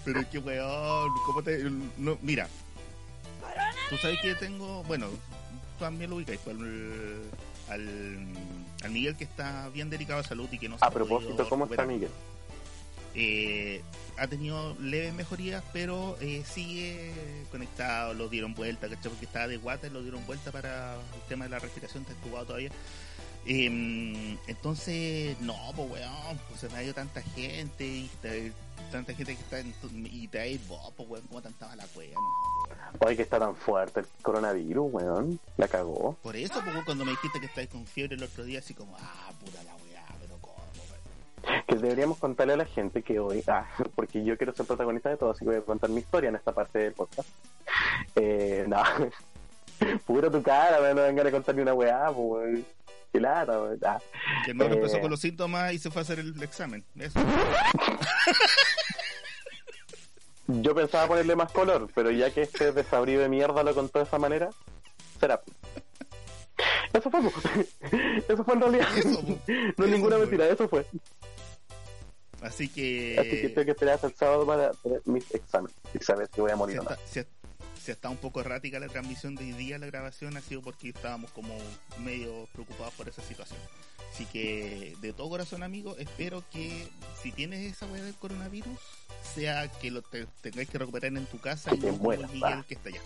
[0.03, 1.63] Pero es que, weón, ¿cómo te...?
[1.97, 2.47] No, mira.
[3.91, 4.83] Tú sabes que tengo...
[4.85, 5.07] Bueno,
[5.77, 7.21] también lo ubicáis pues, al,
[7.69, 8.27] al,
[8.83, 11.47] al Miguel que está bien delicado de salud y que no se A ha propósito,
[11.49, 11.85] ¿cómo está.
[11.85, 12.09] Miguel?
[13.13, 13.81] Eh,
[14.17, 17.11] ha tenido leves mejorías, pero eh, sigue
[17.51, 19.11] conectado, lo dieron vuelta, ¿cachai?
[19.11, 22.13] Porque estaba de guata y lo dieron vuelta para el tema de la respiración, está
[22.13, 22.69] entubado todavía.
[23.45, 28.09] Eh, entonces, no, pues weón, pues se me ha ido tanta gente y
[28.91, 32.13] tanta gente que está en tu- y te vos, pues weón, como tanta la wea,
[32.13, 33.05] no.
[33.05, 35.39] Hoy que está tan fuerte el coronavirus, weón.
[35.57, 36.15] La cagó.
[36.21, 38.73] Por eso, pues weón, cuando me dijiste que estáis con fiebre el otro día, así
[38.73, 40.55] como, ah, puta la wea, pero cómo,
[41.45, 41.63] weón.
[41.67, 43.65] Que deberíamos contarle a la gente que hoy, ah,
[43.95, 46.35] porque yo quiero ser protagonista de todo, así que voy a contar mi historia en
[46.35, 47.29] esta parte del podcast.
[48.15, 48.81] Eh, no,
[50.05, 52.65] puro tu cara, weón, no vengan a contar ni una weá, pues, weón.
[53.11, 53.79] Qué lata, weón.
[53.85, 53.99] Ah,
[54.45, 54.77] Que el hermano Eh.
[54.77, 56.83] empezó con los síntomas y se fue a hacer el examen.
[56.97, 57.19] Eso.
[60.47, 64.05] Yo pensaba ponerle más color, pero ya que este desabrido de mierda lo contó de
[64.05, 64.49] esa manera,
[65.19, 65.41] será.
[66.93, 67.21] Eso fue,
[68.27, 68.87] eso fue en realidad.
[68.97, 69.21] Eso,
[69.77, 70.85] no es ninguna mentira, eso fue.
[72.41, 73.17] Así que.
[73.19, 75.75] Así que tengo que esperar hasta el sábado para tener mis exámenes.
[76.01, 76.81] Sabes que voy a morir.
[77.05, 77.21] si-
[77.83, 80.89] si está un poco errática la transmisión de hoy día, la grabación ha sido porque
[80.89, 81.55] estábamos como
[81.99, 83.59] medio preocupados por esa situación.
[84.13, 86.87] Así que, de todo corazón, amigo, espero que
[87.21, 88.77] si tienes esa weá del coronavirus,
[89.33, 92.29] sea que lo te- tengáis que recuperar en tu casa Que y no como mueras,
[92.29, 93.01] el Miguel que está allá.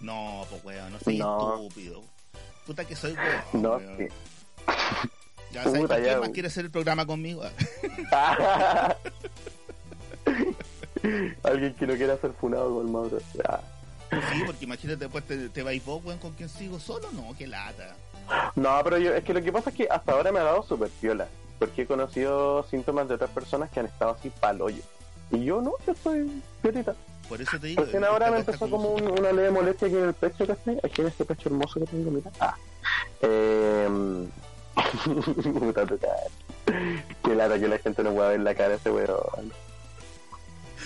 [0.00, 1.62] No, pues weón, no soy No.
[1.64, 2.02] estúpido.
[2.66, 3.62] Puta que soy weón.
[3.62, 3.96] No, weón.
[3.98, 4.06] sí.
[5.52, 7.42] Ya sabes, Puta, ¿quién ya, más quiere hacer el programa conmigo?
[11.44, 13.18] Alguien que no quiera ser funado con Mauro.
[13.48, 13.62] Ah.
[14.10, 17.46] Sí, porque imagínate después te, te vais vos, weón, con quien sigo solo, no, qué
[17.46, 17.94] lata.
[18.56, 20.62] No, pero yo, es que lo que pasa es que hasta ahora me ha dado
[20.62, 21.26] súper piola.
[21.58, 24.82] Porque he conocido síntomas de otras personas que han estado así pal hoyo.
[25.30, 26.94] Y yo no, yo soy piolita.
[27.28, 27.82] Por eso te digo.
[27.84, 30.78] Recién ahora me empezó como un- una leve molestia aquí en el pecho, ¿cachai?
[30.82, 32.30] Aquí en este pecho hermoso que tengo, mira.
[32.40, 32.54] Ah.
[33.22, 34.28] Eh...
[37.24, 39.52] Qué lata que la gente no pueda ver la cara de ese weón.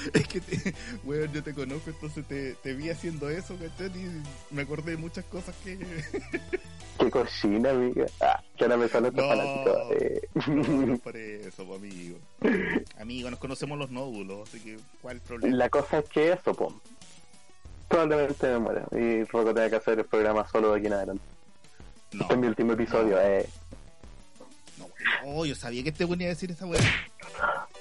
[0.15, 0.75] Es que, te,
[1.05, 3.89] weón, yo te conozco, entonces te, te vi haciendo eso, ¿cachai?
[3.99, 4.23] Y
[4.55, 5.79] me acordé de muchas cosas que.
[6.99, 8.07] Qué cochina, amiga.
[8.21, 9.29] Ah, que ahora me sale este No.
[9.29, 9.89] fanático.
[9.99, 10.21] Eh.
[10.47, 12.19] No, no por eso, po, amigo.
[13.01, 15.57] Amigo, nos conocemos los nódulos, así que, ¿cuál problema?
[15.57, 16.81] La cosa es que eso, po.
[17.89, 18.87] Probablemente me muera.
[18.93, 21.25] Y Rocco tenga que hacer el programa solo de aquí en adelante.
[22.13, 23.49] No, Este es mi último episodio, eh.
[24.79, 24.87] no,
[25.25, 26.81] oh, yo sabía que este weón iba a decir esa weá.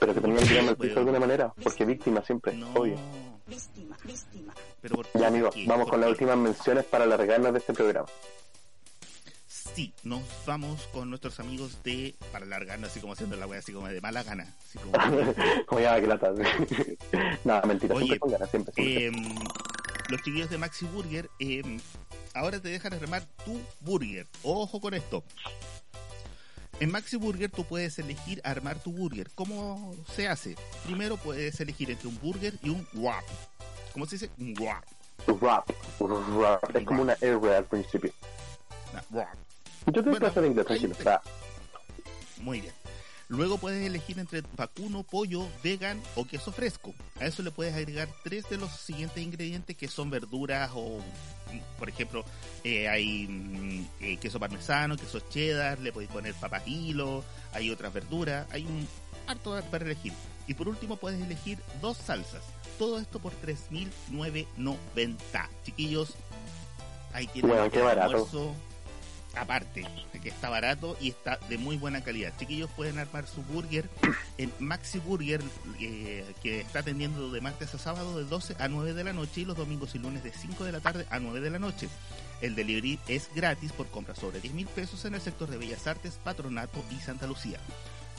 [0.02, 1.54] Pero que tirarme el piso de alguna manera.
[1.62, 2.74] Porque víctima siempre, No.
[2.74, 2.96] obvio.
[3.46, 4.52] Víctima, víctima.
[4.82, 8.08] Pero por Ya, amigos, vamos ¿Por con las últimas menciones para alargarnos de este programa.
[9.48, 12.16] Sí, nos vamos con nuestros amigos de.
[12.32, 14.52] Para largarnos, así como haciendo la weá, así como de mala gana.
[14.68, 14.92] Así como.
[15.68, 16.34] Como ya, que lata.
[17.44, 18.74] Nada, mentira, Oye, siempre con ganas, siempre.
[18.74, 19.06] siempre.
[19.06, 19.36] Em,
[20.10, 21.80] los chiquillos de Maxi Burger em,
[22.34, 24.26] ahora te dejan armar tu burger.
[24.42, 25.24] Ojo con esto.
[26.82, 29.30] En Maxi Burger tú puedes elegir armar tu burger.
[29.36, 30.56] ¿Cómo se hace?
[30.84, 33.24] Primero puedes elegir entre un burger y un wrap.
[33.94, 34.32] ¿Cómo se dice?
[34.40, 34.84] Un wrap.
[35.28, 35.70] Rap,
[36.00, 36.76] rap.
[36.76, 38.12] Es como una R al principio.
[39.12, 39.28] Wrap.
[39.86, 40.96] Yo tengo Bueno, de inglés, tranquilo.
[40.96, 42.74] te- Muy bien.
[43.32, 46.94] Luego puedes elegir entre vacuno, pollo, vegan o queso fresco.
[47.18, 51.00] A eso le puedes agregar tres de los siguientes ingredientes que son verduras o,
[51.80, 52.26] por ejemplo,
[52.66, 57.24] eh, hay mm, eh, queso parmesano, queso cheddar, le podéis poner papas hilo,
[57.54, 58.86] hay otras verduras, hay un
[59.28, 60.12] harto para elegir.
[60.48, 62.44] Y por último puedes elegir dos salsas.
[62.78, 65.16] Todo esto por 3.990.
[65.64, 66.16] Chiquillos,
[67.14, 68.12] ahí tienen Bueno, el qué barato.
[68.12, 68.54] almuerzo
[69.36, 69.86] aparte
[70.22, 72.34] que está barato y está de muy buena calidad.
[72.38, 73.90] Chiquillos pueden armar su burger
[74.38, 75.42] en Maxi Burger,
[75.80, 79.42] eh, que está atendiendo de martes a sábado de 12 a 9 de la noche
[79.42, 81.90] y los domingos y lunes de 5 de la tarde a 9 de la noche.
[82.42, 85.88] El delivery es gratis por compras sobre 10 mil pesos en el sector de Bellas
[85.88, 87.60] Artes, Patronato y Santa Lucía.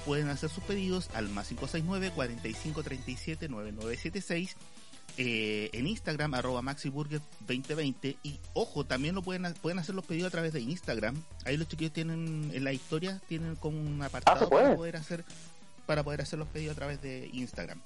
[0.05, 4.57] Pueden hacer sus pedidos al más 569 4537 9976
[5.17, 8.17] eh, en Instagram, arroba MaxiBurger2020.
[8.23, 11.23] Y ojo, también lo pueden, pueden hacer los pedidos a través de Instagram.
[11.45, 15.25] Ahí los chiquillos tienen en la historia, tienen como un Ah, apartado para poder hacer
[15.87, 17.81] para poder hacer los pedidos a través de Instagram.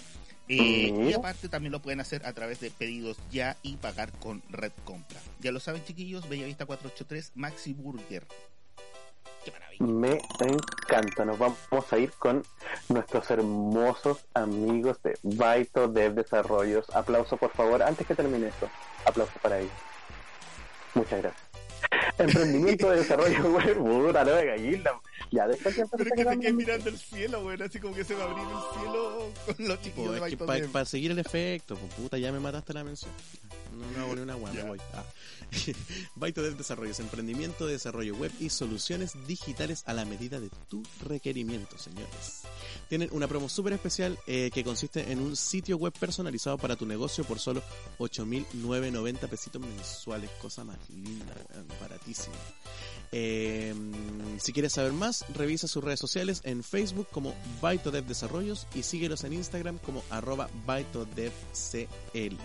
[0.49, 4.43] Eh, y aparte también lo pueden hacer a través de pedidos ya y pagar con
[4.51, 5.21] Red Compra.
[5.41, 8.27] Ya lo saben chiquillos, Bellavista 483 Maxi Burger.
[9.79, 11.25] Me encanta.
[11.25, 12.43] Nos vamos a ir con
[12.89, 16.89] nuestros hermosos amigos de Baito Dev Desarrollos.
[16.95, 18.69] Aplauso, por favor, antes que termine esto.
[19.05, 19.73] Aplauso para ellos.
[20.95, 21.47] Muchas gracias.
[22.19, 24.91] Emprendimiento de desarrollo web, puta, no me gallina.
[25.31, 28.05] Ya, después que Pero es que te quedé mirando el cielo, weón, así como que
[28.05, 31.93] se va a abrir el cielo con los de Baito para seguir el efecto, pues
[31.95, 33.13] puta, ya me mataste la mención.
[33.77, 34.65] No me hago ni una me Ya.
[34.65, 34.79] voy.
[34.95, 35.05] Ah.
[36.17, 40.83] Baito Dev Desarrollos, emprendimiento de desarrollo web y soluciones digitales a la medida de tu
[41.03, 42.43] requerimiento, señores.
[42.89, 46.87] Tienen una promo súper especial eh, que consiste en un sitio web personalizado para tu
[46.87, 47.63] negocio por solo
[47.99, 50.31] 8.990 pesitos mensuales.
[50.41, 52.35] Cosa más linda, weón, baratísimo.
[53.13, 53.75] Eh,
[54.39, 59.25] si quieres saber más, revisa sus redes sociales en Facebook como BaitoDev Desarrollos y síguelos
[59.25, 62.37] en Instagram como arroba BaitoDevCL.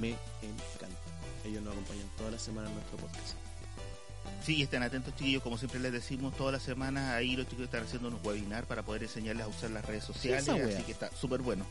[0.00, 0.10] Me
[0.42, 0.96] encanta.
[1.44, 3.34] Ellos nos acompañan toda la semana en nuestro podcast.
[4.44, 7.84] Sí, estén atentos chiquillos, como siempre les decimos, todas las semanas ahí los chicos están
[7.84, 11.42] haciendo unos webinars para poder enseñarles a usar las redes sociales, así que está súper
[11.42, 11.64] bueno.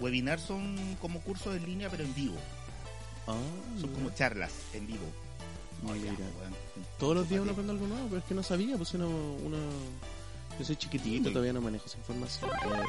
[0.00, 2.36] Webinars son como cursos en línea pero en vivo,
[3.26, 3.36] Ah,
[3.80, 5.06] son como charlas en vivo.
[5.86, 6.12] Ya, Mira.
[6.12, 6.54] weón.
[6.98, 9.56] Todos los días uno aprende algo nuevo, pero es que no sabía, pues uno, uno...
[10.58, 11.32] Yo soy chiquitito, Sí.
[11.32, 12.50] todavía no manejo esa información.
[12.50, 12.82] Eh,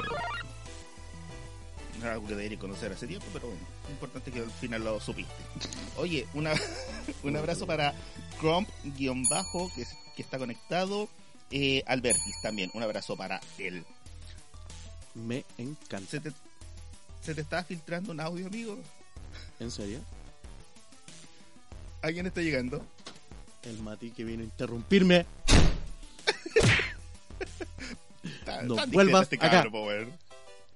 [2.00, 5.00] Era algo que debería conocer hace tiempo, pero bueno, lo importante que al final lo
[5.00, 5.32] supiste.
[5.96, 6.52] Oye, una,
[7.22, 7.94] un abrazo para
[8.40, 11.08] Crump-bajo, que, es- que está conectado.
[11.50, 13.84] Eh, Albertis también, un abrazo para él.
[15.14, 16.10] me encanta.
[16.10, 16.32] ¿Se te,
[17.22, 18.78] ¿Se te está filtrando un audio, amigo?
[19.60, 20.00] ¿En serio?
[22.02, 22.84] ¿Alguien está llegando?
[23.62, 25.24] El Mati que vino a interrumpirme.
[28.64, 29.62] No vuelvas este acá.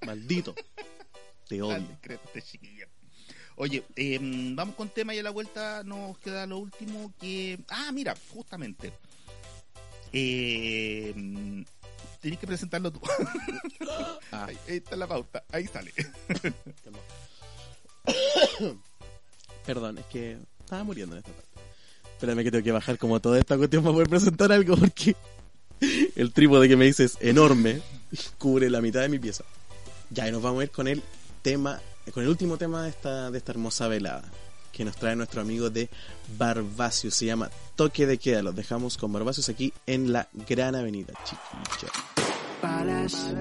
[0.07, 0.55] Maldito.
[1.51, 1.85] Te odio.
[3.57, 7.59] Oye, em, vamos con tema y a la vuelta nos queda lo último que...
[7.69, 8.93] Ah, mira, justamente.
[10.13, 11.13] Eh,
[12.21, 13.01] Tienes que presentarlo tú.
[14.33, 15.93] Ah, Ahí, ahí está la pauta, ahí sale.
[19.67, 21.49] Perdón, es que estaba muriendo en esta parte.
[22.13, 25.17] Espérame que tengo que bajar como toda esta cuestión para poder presentar algo porque
[26.15, 27.83] el trípode que me dice es enorme
[28.39, 29.43] cubre la mitad de mi pieza.
[30.11, 31.03] Ya, y nos vamos a ir con el
[31.43, 31.81] tema,
[32.13, 34.23] con el último tema de esta, de esta hermosa velada
[34.73, 35.89] que nos trae nuestro amigo de
[36.39, 37.15] Barbacius.
[37.15, 38.43] Se llama Toque de Queda.
[38.43, 41.93] Los dejamos con Barbacius aquí en la Gran Avenida, chiquillo.
[42.63, 43.35] balas.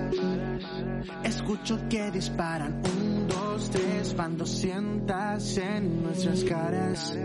[1.24, 7.18] Escucho que disparan un, dos, tres, van 200 en nuestras caras.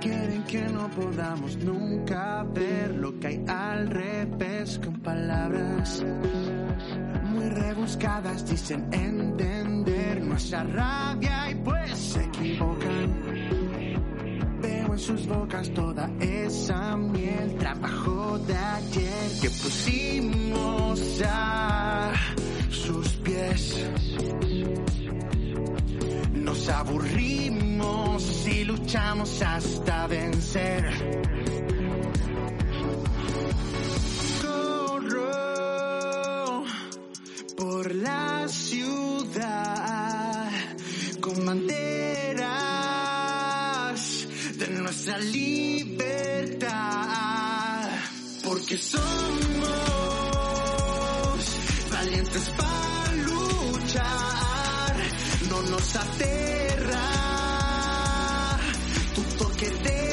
[0.00, 6.04] Quieren que no podamos nunca ver lo que hay al revés con palabras
[7.36, 8.48] muy rebuscadas.
[8.48, 13.14] Dicen entender nuestra rabia y pues se equivocan.
[14.60, 22.12] Veo en sus bocas toda esa miel, trabajo de ayer que pusimos a
[22.70, 23.76] sus pies.
[26.32, 31.45] Nos aburrimos y luchamos hasta vencer.
[37.86, 40.50] Por la ciudad
[41.20, 41.70] con banderas
[44.58, 46.68] de nuestra libertad.
[48.42, 49.38] Porque somos
[51.92, 54.96] valientes para luchar,
[55.48, 57.06] no nos aterra
[59.14, 60.05] tu toque de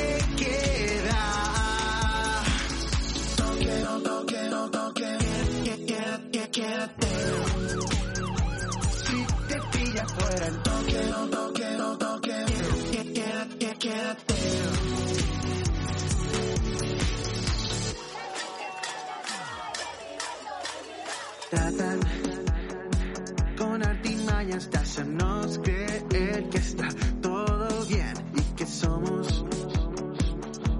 [24.53, 26.87] artimañas de hacernos creer que está
[27.21, 29.45] todo bien y que somos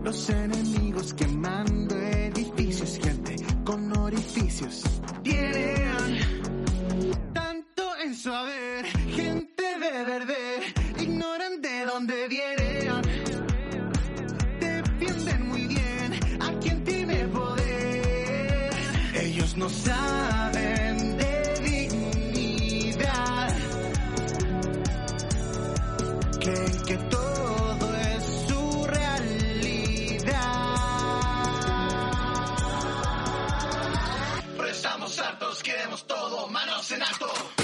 [0.04, 4.84] los enemigos quemando edificios, gente con orificios.
[5.24, 6.20] Tienen
[7.34, 13.02] tanto en su haber, gente de verde, ignoran de dónde vienen.
[14.60, 18.74] Defienden muy bien a quien tiene poder.
[19.16, 20.53] Ellos no saben
[36.52, 37.63] manos en.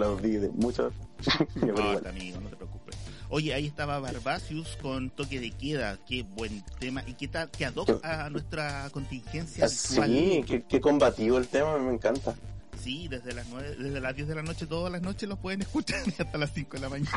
[0.00, 0.92] Aplaudí de mucho.
[1.56, 2.96] No, amigo, no te preocupes.
[3.28, 5.98] Oye, ahí estaba Barbacius con toque de queda.
[6.06, 7.04] Qué buen tema.
[7.06, 10.08] Y qué tal, que ad hoc a nuestra contingencia actual.
[10.08, 12.34] Sí, qué, qué combativo el tema, me encanta.
[12.82, 15.60] Sí, desde las nueve, desde las 10 de la noche, todas las noches los pueden
[15.60, 17.10] escuchar hasta las 5 de la mañana.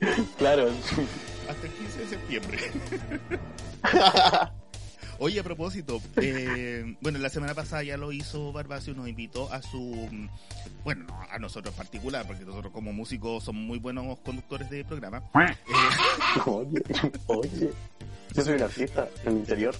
[0.36, 0.68] Claro,
[1.48, 2.58] hasta el 15 de septiembre.
[5.22, 9.60] Oye, a propósito, eh, bueno, la semana pasada ya lo hizo Barbacio, nos invitó a
[9.60, 10.08] su,
[10.82, 14.84] bueno, no, a nosotros en particular, porque nosotros como músicos somos muy buenos conductores de
[14.84, 15.22] programa.
[16.36, 16.82] Eh, oye,
[17.26, 17.70] oye.
[18.34, 19.74] Yo soy un artista en el interior,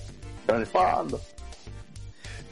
[0.46, 1.20] pero en el fondo.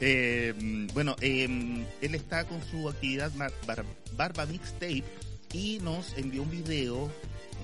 [0.01, 3.85] Eh, bueno, eh, él está con su actividad Bar- Bar-
[4.15, 5.03] Barba Mixtape
[5.53, 7.11] y nos envió un video,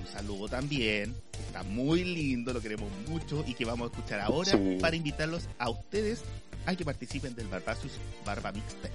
[0.06, 1.14] un saludo también,
[1.46, 4.78] está muy lindo, lo queremos mucho y que vamos a escuchar ahora Sí.
[4.80, 6.22] para invitarlos a ustedes
[6.64, 7.92] a que participen del Barbacius
[8.24, 8.90] Barba Mixtape.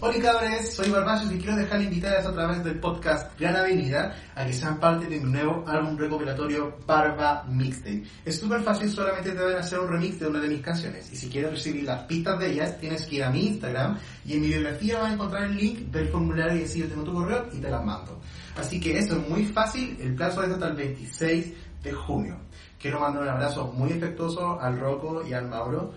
[0.00, 4.44] Hola cabres, soy Barbacios y quiero dejar invitadas a través del podcast Gran Avenida a
[4.44, 8.02] que sean parte de mi nuevo álbum recopilatorio Barba Mixtape.
[8.24, 11.16] Es súper fácil, solamente te deben hacer un remix de una de mis canciones y
[11.16, 14.40] si quieres recibir las pistas de ellas tienes que ir a mi Instagram y en
[14.40, 17.48] mi biografía vas a encontrar el link del formulario y así yo tengo tu correo
[17.52, 18.20] y te las mando.
[18.56, 21.52] Así que eso es muy fácil, el plazo es hasta el 26
[21.82, 22.36] de junio.
[22.80, 25.94] Quiero mandar un abrazo muy afectuoso al Rocco y al Mauro.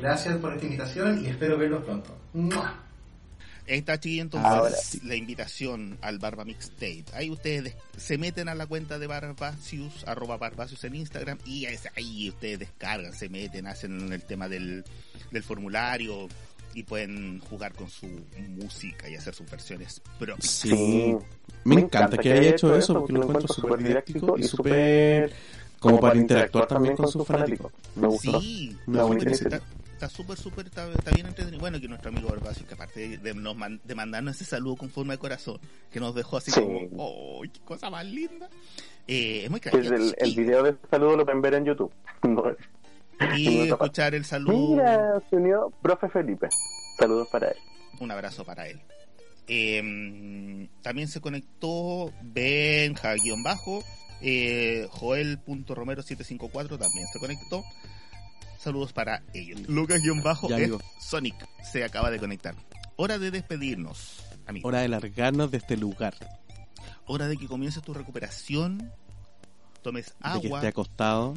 [0.00, 2.16] Gracias por esta invitación y espero verlos pronto.
[3.66, 7.04] Está chiquillo, entonces Ahora la invitación al Barba Mixtape.
[7.12, 11.76] Ahí ustedes se meten a la cuenta de Barbacius, arroba Barbacius en Instagram y ahí,
[11.94, 14.84] ahí ustedes descargan, se meten, hacen el tema del,
[15.30, 16.28] del formulario
[16.74, 18.06] y pueden jugar con su
[18.48, 20.46] música y hacer sus versiones propias.
[20.46, 21.16] Sí.
[21.64, 25.32] Me, encanta, que haya hecho eso porque lo encuentro súper didáctico y súper
[25.80, 27.72] como para interactuar también con sus fanáticos.
[27.96, 28.40] Me gustó.
[28.40, 29.60] Sí, Una buena iniciativa.
[29.92, 31.60] está súper, súper, está, está bien entretenido.
[31.60, 34.90] Bueno, que nuestro amigo Barbacio, que aparte de, nos man- de mandarnos ese saludo con
[34.90, 35.58] forma de corazón,
[35.90, 36.60] que nos dejó así Sí.
[36.60, 38.48] como, ¡oh, qué cosa más linda!
[39.06, 39.74] Eh, es muy crack.
[39.74, 41.92] el, el video de saludo lo pueden ver en YouTube.
[42.24, 42.42] No.
[43.36, 44.76] Y escuchar el saludo.
[44.76, 46.48] Mira, se unió Profe Felipe.
[46.98, 47.56] Saludos para él.
[48.00, 48.80] Un abrazo para él.
[49.48, 53.82] Eh, también se conectó Benja-bajo,
[54.20, 57.64] eh, Joel.romero754 también se conectó.
[58.58, 59.66] Saludos para ellos.
[59.68, 60.80] Lucas-bajo Ya, es amigo.
[61.00, 62.54] Sonic se acaba de conectar.
[62.96, 64.68] Hora de despedirnos, amigo.
[64.68, 66.14] Hora de largarnos de este lugar.
[67.06, 68.92] Hora de que comiences tu recuperación.
[69.82, 71.34] Tomes De que agua, esté acostado.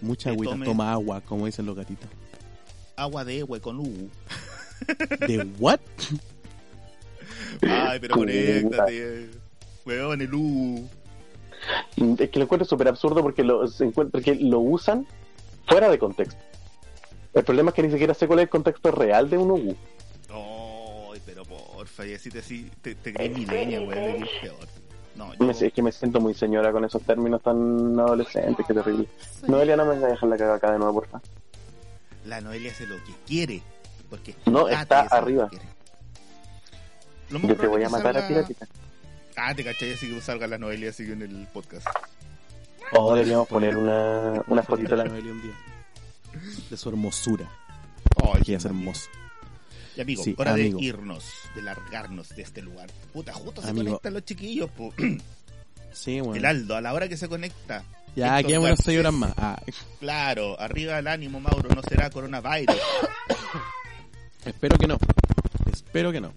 [0.00, 0.52] Mucha Que agüita.
[0.54, 2.08] tome- Toma agua, como dicen los gatitos.
[2.96, 4.08] agua de hue con U.
[5.26, 5.80] ¿De what?
[7.62, 9.28] Ay, pero conéctate.
[9.86, 10.88] Weón, el U.
[12.18, 13.64] Es que lo encuentro súper absurdo porque lo,
[14.10, 15.06] porque lo usan
[15.66, 16.40] fuera de contexto.
[17.34, 19.76] El problema es que ni siquiera sé cuál es el contexto real de un Ugu.
[20.30, 24.56] Ay, pero porfa, y así te, así, te, te crees milenia, weón, es peor.
[25.20, 28.72] No, yo, Me- Es que me siento muy señora con esos términos tan adolescentes, qué
[28.72, 29.06] terrible.
[29.46, 31.20] Noelia, no me venga a dejar la caga acá de nuevo, porfa.
[32.24, 33.62] la Noelia hace lo que quiere.
[34.08, 35.50] Porque No, está lo arriba.
[37.30, 38.66] Lo Yo te voy a matar a ti, salga- gatita.
[39.36, 41.86] Ah, te cachai, así que salga la Noelia así en el podcast.
[42.92, 45.52] Oh, deberíamos poner una, una fotito de la Noelia un día.
[46.70, 47.46] De su hermosura.
[48.34, 49.08] Ay, Que es hermoso.
[50.00, 50.78] Y amigo, Sí, hora amigo.
[50.78, 51.24] de irnos,
[51.54, 52.90] de largarnos de este lugar.
[53.12, 53.84] Puta, justo se Amigo.
[53.86, 54.94] conectan los chiquillos, po.
[55.92, 56.36] Sí, bueno.
[56.36, 57.84] El Aldo, a la hora que se conecta.
[58.16, 59.34] Ya, quedémonos Garcés, seis horas más.
[59.36, 59.60] Ah,
[59.98, 62.76] Claro, arriba el ánimo, Mauro, no será coronavirus.
[64.46, 64.96] espero que no.
[65.70, 66.32] Espero que no.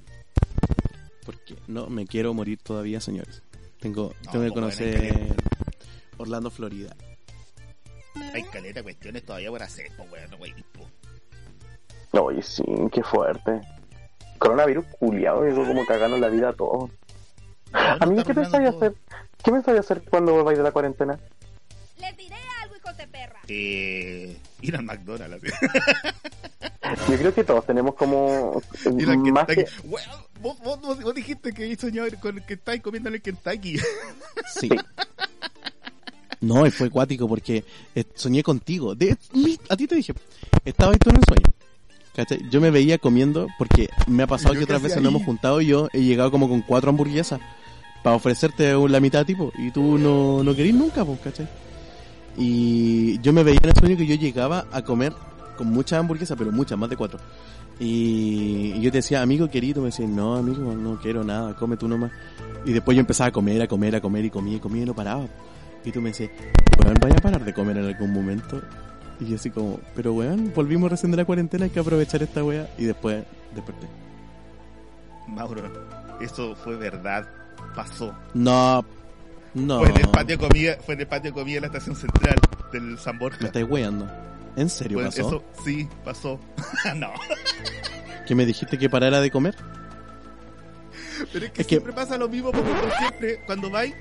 [1.25, 3.41] Porque no me quiero morir todavía, señores.
[3.79, 5.35] Tengo, No, tengo que pues, conocer
[6.17, 6.95] Orlando, Florida.
[8.33, 10.37] Hay caleta de cuestiones todavía por hacer, po, weón, no.
[12.13, 13.61] Oye, sí, qué fuerte.
[14.37, 16.91] Coronavirus culiado, eso como cagando la vida a todos.
[17.71, 18.93] A mí, ¿qué pensáis hacer?
[19.43, 21.19] ¿Qué pensáis hacer cuando volváis de la cuarentena?
[21.99, 23.39] Les diré algo, hijos de perra.
[23.47, 25.41] Eh, ir al McDonald's.
[27.09, 28.61] Yo creo que todos tenemos como
[28.99, 29.71] ir al más Kentucky.
[29.81, 30.09] que Weón,
[30.41, 33.77] vos, vos, vos- vos dijiste que soñado con el Kentucky comiendo en el Kentucky.
[34.59, 34.69] Sí.
[36.41, 37.63] No, y fue acuático porque
[37.95, 38.93] eh, soñé contigo.
[38.93, 39.17] De,
[39.69, 40.13] a ti te dije,
[40.65, 41.53] estaba ahí tú en el sueño.
[42.15, 42.47] ¿Cachai?
[42.49, 45.09] Yo me veía comiendo porque me ha pasado ¿Y yo que otras veces hacía nos
[45.11, 45.15] ahí?
[45.15, 47.39] hemos juntado y yo he llegado como con cuatro hamburguesas
[48.03, 51.47] para ofrecerte la mitad tipo y tú no, no querís nunca, pues, ¿cachai?
[52.37, 55.13] Y yo me veía en el sueño que yo llegaba a comer
[55.57, 57.19] con muchas hamburguesas, pero muchas, más de cuatro.
[57.79, 61.77] Y, y yo te decía, amigo querido, me decía, no, amigo, no quiero nada, come
[61.77, 62.11] tú nomás.
[62.65, 64.85] Y después yo empezaba a comer, a comer, a comer y comía y comía y
[64.85, 65.25] no paraba.
[65.83, 66.29] Y tú me decías,
[66.83, 68.61] weón, vaya a parar de comer en algún momento.
[69.23, 72.43] Y yo así como, pero weón, volvimos recién de la cuarentena, hay que aprovechar esta
[72.43, 72.69] wea.
[72.77, 73.23] Y después
[73.55, 73.87] desperté.
[75.27, 75.63] Mauro,
[76.19, 77.25] eso fue verdad.
[77.75, 78.13] Pasó.
[78.33, 78.83] No,
[79.53, 79.79] no.
[79.79, 81.95] Fue en el patio de comida, fue en el patio de comida de la estación
[81.95, 82.35] central
[82.73, 83.45] del San Me Borja.
[83.45, 84.07] estáis weando.
[84.55, 85.21] ¿En serio Fue- pasó?
[85.27, 86.39] Eso sí, pasó.
[86.97, 87.09] no.
[88.27, 89.55] ¿Que me dijiste que parara de comer?
[91.31, 92.69] Pero es que Es que- siempre pasa lo mismo porque
[92.99, 93.93] siempre, cuando vais,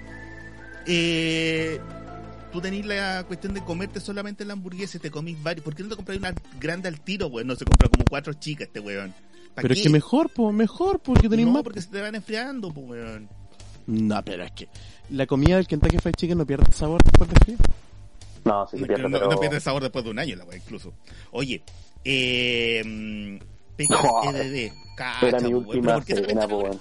[0.86, 1.80] eh,
[2.52, 5.64] tú tenés la cuestión de comerte solamente la hamburguesa y te comís varios.
[5.64, 7.46] ¿Por qué no te compras una grande al tiro, weón?
[7.46, 9.12] No se compra como cuatro chicas este weón.
[9.54, 11.62] ¿Pa' Pero es que mejor, pues, mejor, porque tenéis No, más.
[11.62, 13.28] porque se te van enfriando, pues weón.
[13.86, 14.68] No, pero es que
[15.10, 17.56] la comida del Kentucky Fried Chicken no pierde sabor después de frío.
[18.44, 20.94] no, sí pierde, no- pero no pierde sabor después de un año la weá, incluso.
[21.32, 21.62] Oye,
[22.04, 23.38] eh,
[23.76, 25.66] Pecas No, EDD, cacha, era mi po, weón.
[25.68, 26.80] última Pero ¿por qué se cena, weón.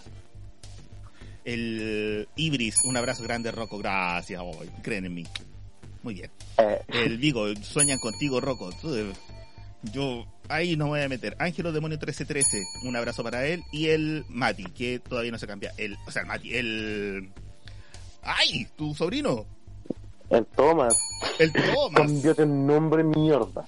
[1.43, 5.23] El Ibris, un abrazo grande, Rocco, gracias, hoy creen en mí.
[6.03, 6.31] Muy bien.
[6.57, 8.69] Eh, El Vigo, sueñan contigo, Rocco.
[9.83, 11.35] Yo ahí no me voy a meter.
[11.39, 13.63] Ángelo Demonio 1313, un abrazo para él.
[13.71, 15.73] Y el Mati, que todavía no se cambia.
[15.77, 17.29] El, o sea, el Mati, el...
[18.23, 18.67] ¡Ay!
[18.75, 19.45] Tu sobrino.
[20.29, 20.93] el Thomas,
[21.39, 21.93] El Thomas.
[21.95, 23.65] cambiate el nombre, mierda.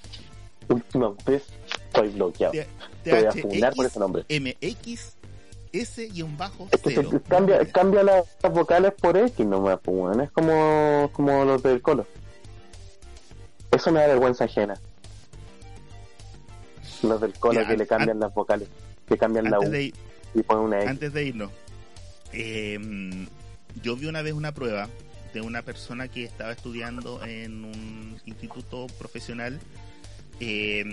[0.68, 1.42] Última vez,
[1.88, 2.52] estoy bloqueado.
[3.02, 4.24] Te voy a funar por ese nombre.
[4.30, 5.16] MX
[5.72, 7.10] S y un bajo cero.
[7.28, 10.16] cambia, cambia las vocales por X nomás, pues.
[10.18, 12.06] Es como, como los del colo.
[13.74, 14.74] Eso me da vergüenza ajena.
[17.02, 18.68] Los del Mira, que le an- cambian las vocales.
[19.06, 19.94] Que cambian la U Antes de, ir-
[20.34, 20.90] y ponen una X.
[20.90, 21.50] antes de irnos,
[22.32, 23.26] eh,
[23.82, 24.88] yo vi una vez una prueba
[25.34, 29.58] de una persona que estaba estudiando en un instituto profesional
[30.40, 30.84] eh,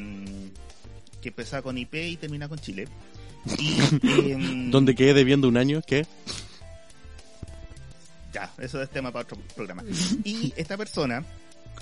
[1.22, 2.88] que empezaba con IP y termina con Chile.
[3.58, 4.38] Y, eh,
[4.70, 6.06] Donde quedé debiendo un año, ¿qué?
[8.34, 9.84] Ya, eso es tema para otro programa.
[10.24, 11.24] Y esta persona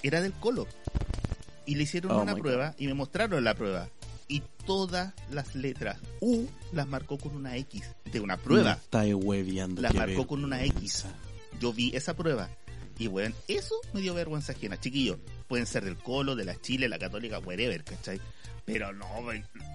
[0.03, 0.67] era del Colo.
[1.65, 3.89] Y le hicieron Oh una prueba y me mostraron la prueba.
[4.27, 8.73] Y todas las letras U las marcó con una X de una prueba.
[8.73, 9.81] estáis hueveando.
[9.81, 11.05] Las marcó con una X.
[11.59, 12.49] Yo vi esa prueba.
[12.99, 14.79] Y bueno, eso me dio vergüenza ajena.
[14.79, 15.17] Chiquillos,
[15.47, 18.19] pueden ser del Colo, de la Chile, la Católica, whatever, ¿cachai?
[18.65, 19.07] Pero no,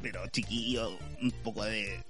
[0.03, 2.05] pero chiquillo, un poco de...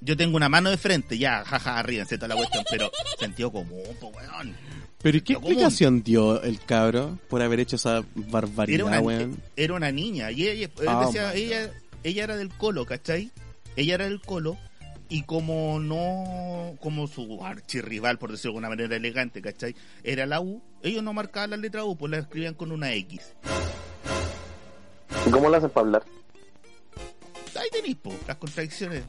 [0.00, 3.82] Yo tengo una mano de frente, ya, jaja, ríense toda la cuestión, pero sentido común,
[4.00, 4.54] po, weón.
[5.02, 9.40] Pero ¿y qué explicación dio el cabro por haber hecho esa barbaridad, Era una, weón?
[9.56, 11.70] era una niña, y ella, Oh, decía, ella,
[12.02, 13.30] ella era del Colo, ¿cachai?
[13.76, 14.56] Ella era del Colo,
[15.10, 19.74] y como no, como su archirrival, por decirlo de alguna manera elegante, ¿cachai?
[20.02, 23.34] Era la U, ellos no marcaban la letra U, pues la escribían con una X.
[25.26, 26.04] ¿Y cómo lo hacen para hablar?
[27.56, 29.04] Ahí tenéis, po, las contradicciones.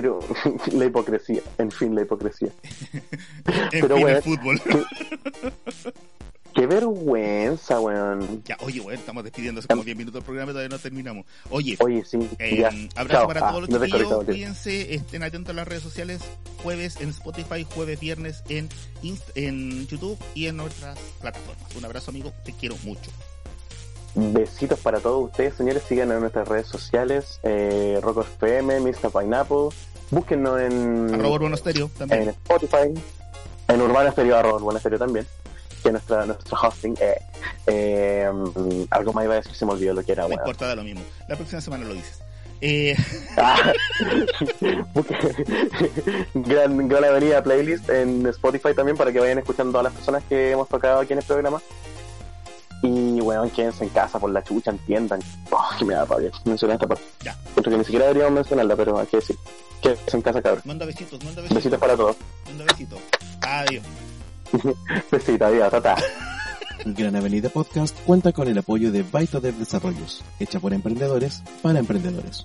[0.00, 0.20] Pero
[0.72, 2.50] la hipocresía, en fin, la hipocresía.
[3.72, 4.16] En Pero, fin, weón.
[4.16, 4.60] el fútbol.
[6.54, 8.42] Qué vergüenza, weón.
[8.44, 11.26] ya, oye, bueno, estamos despidiendo hace como 10 minutos del programa y todavía no terminamos.
[11.50, 12.64] Oye, Oye, sí, Eh,
[12.96, 13.26] abrazo Chao.
[13.28, 14.24] para Ah, todos los me chiquillos.
[14.24, 16.20] Cuídense, estén atentos a las redes sociales.
[16.62, 18.68] Jueves en Spotify, jueves, viernes en,
[19.02, 21.76] Inst- en YouTube y en otras plataformas.
[21.76, 22.32] Un abrazo, amigo.
[22.44, 23.10] Te quiero mucho.
[24.14, 25.82] Besitos para todos ustedes, señores.
[25.88, 29.10] Sigan en nuestras redes sociales, eh, Rock FM, Mr.
[29.12, 29.68] Pineapple.
[30.10, 32.28] Búsquennos en, Arroba Urbano Stereo en.
[32.30, 32.94] Spotify,
[33.68, 35.26] en Urbano Stereo, arroba Urbano Stereo también,
[35.82, 36.94] que es nuestra, nuestro hosting.
[37.00, 37.20] Eh,
[37.66, 38.30] eh,
[38.90, 40.40] algo más iba a decir, se me olvidó lo que era, No weón.
[40.40, 41.02] importa, da lo mismo.
[41.28, 42.20] La próxima semana lo dices.
[42.60, 42.96] Eh,
[43.36, 43.72] Ah,
[46.34, 50.50] gran, gran avenida playlist en Spotify también para que vayan escuchando todas las personas que
[50.52, 51.60] hemos tocado aquí en el programa.
[52.82, 55.20] Y bueno, quédense en casa por la chucha, entiendan.
[55.50, 57.04] Oh, que me da rabia mencionar esta parte.
[57.24, 57.36] Ya.
[57.54, 59.36] Porque ni siquiera deberíamos mencionarla, pero hay que decir.
[59.82, 60.62] Quédense en casa, cabrón.
[60.64, 61.56] manda besitos, manda besitos.
[61.56, 62.16] Besitos para todos.
[62.46, 62.98] Manda besitos.
[63.40, 63.84] Adiós.
[65.10, 65.96] Besitos, adiós, tata.
[66.84, 72.44] Gran Avenida Podcast cuenta con el apoyo de Baitodev Desarrollos, hecha por emprendedores para emprendedores.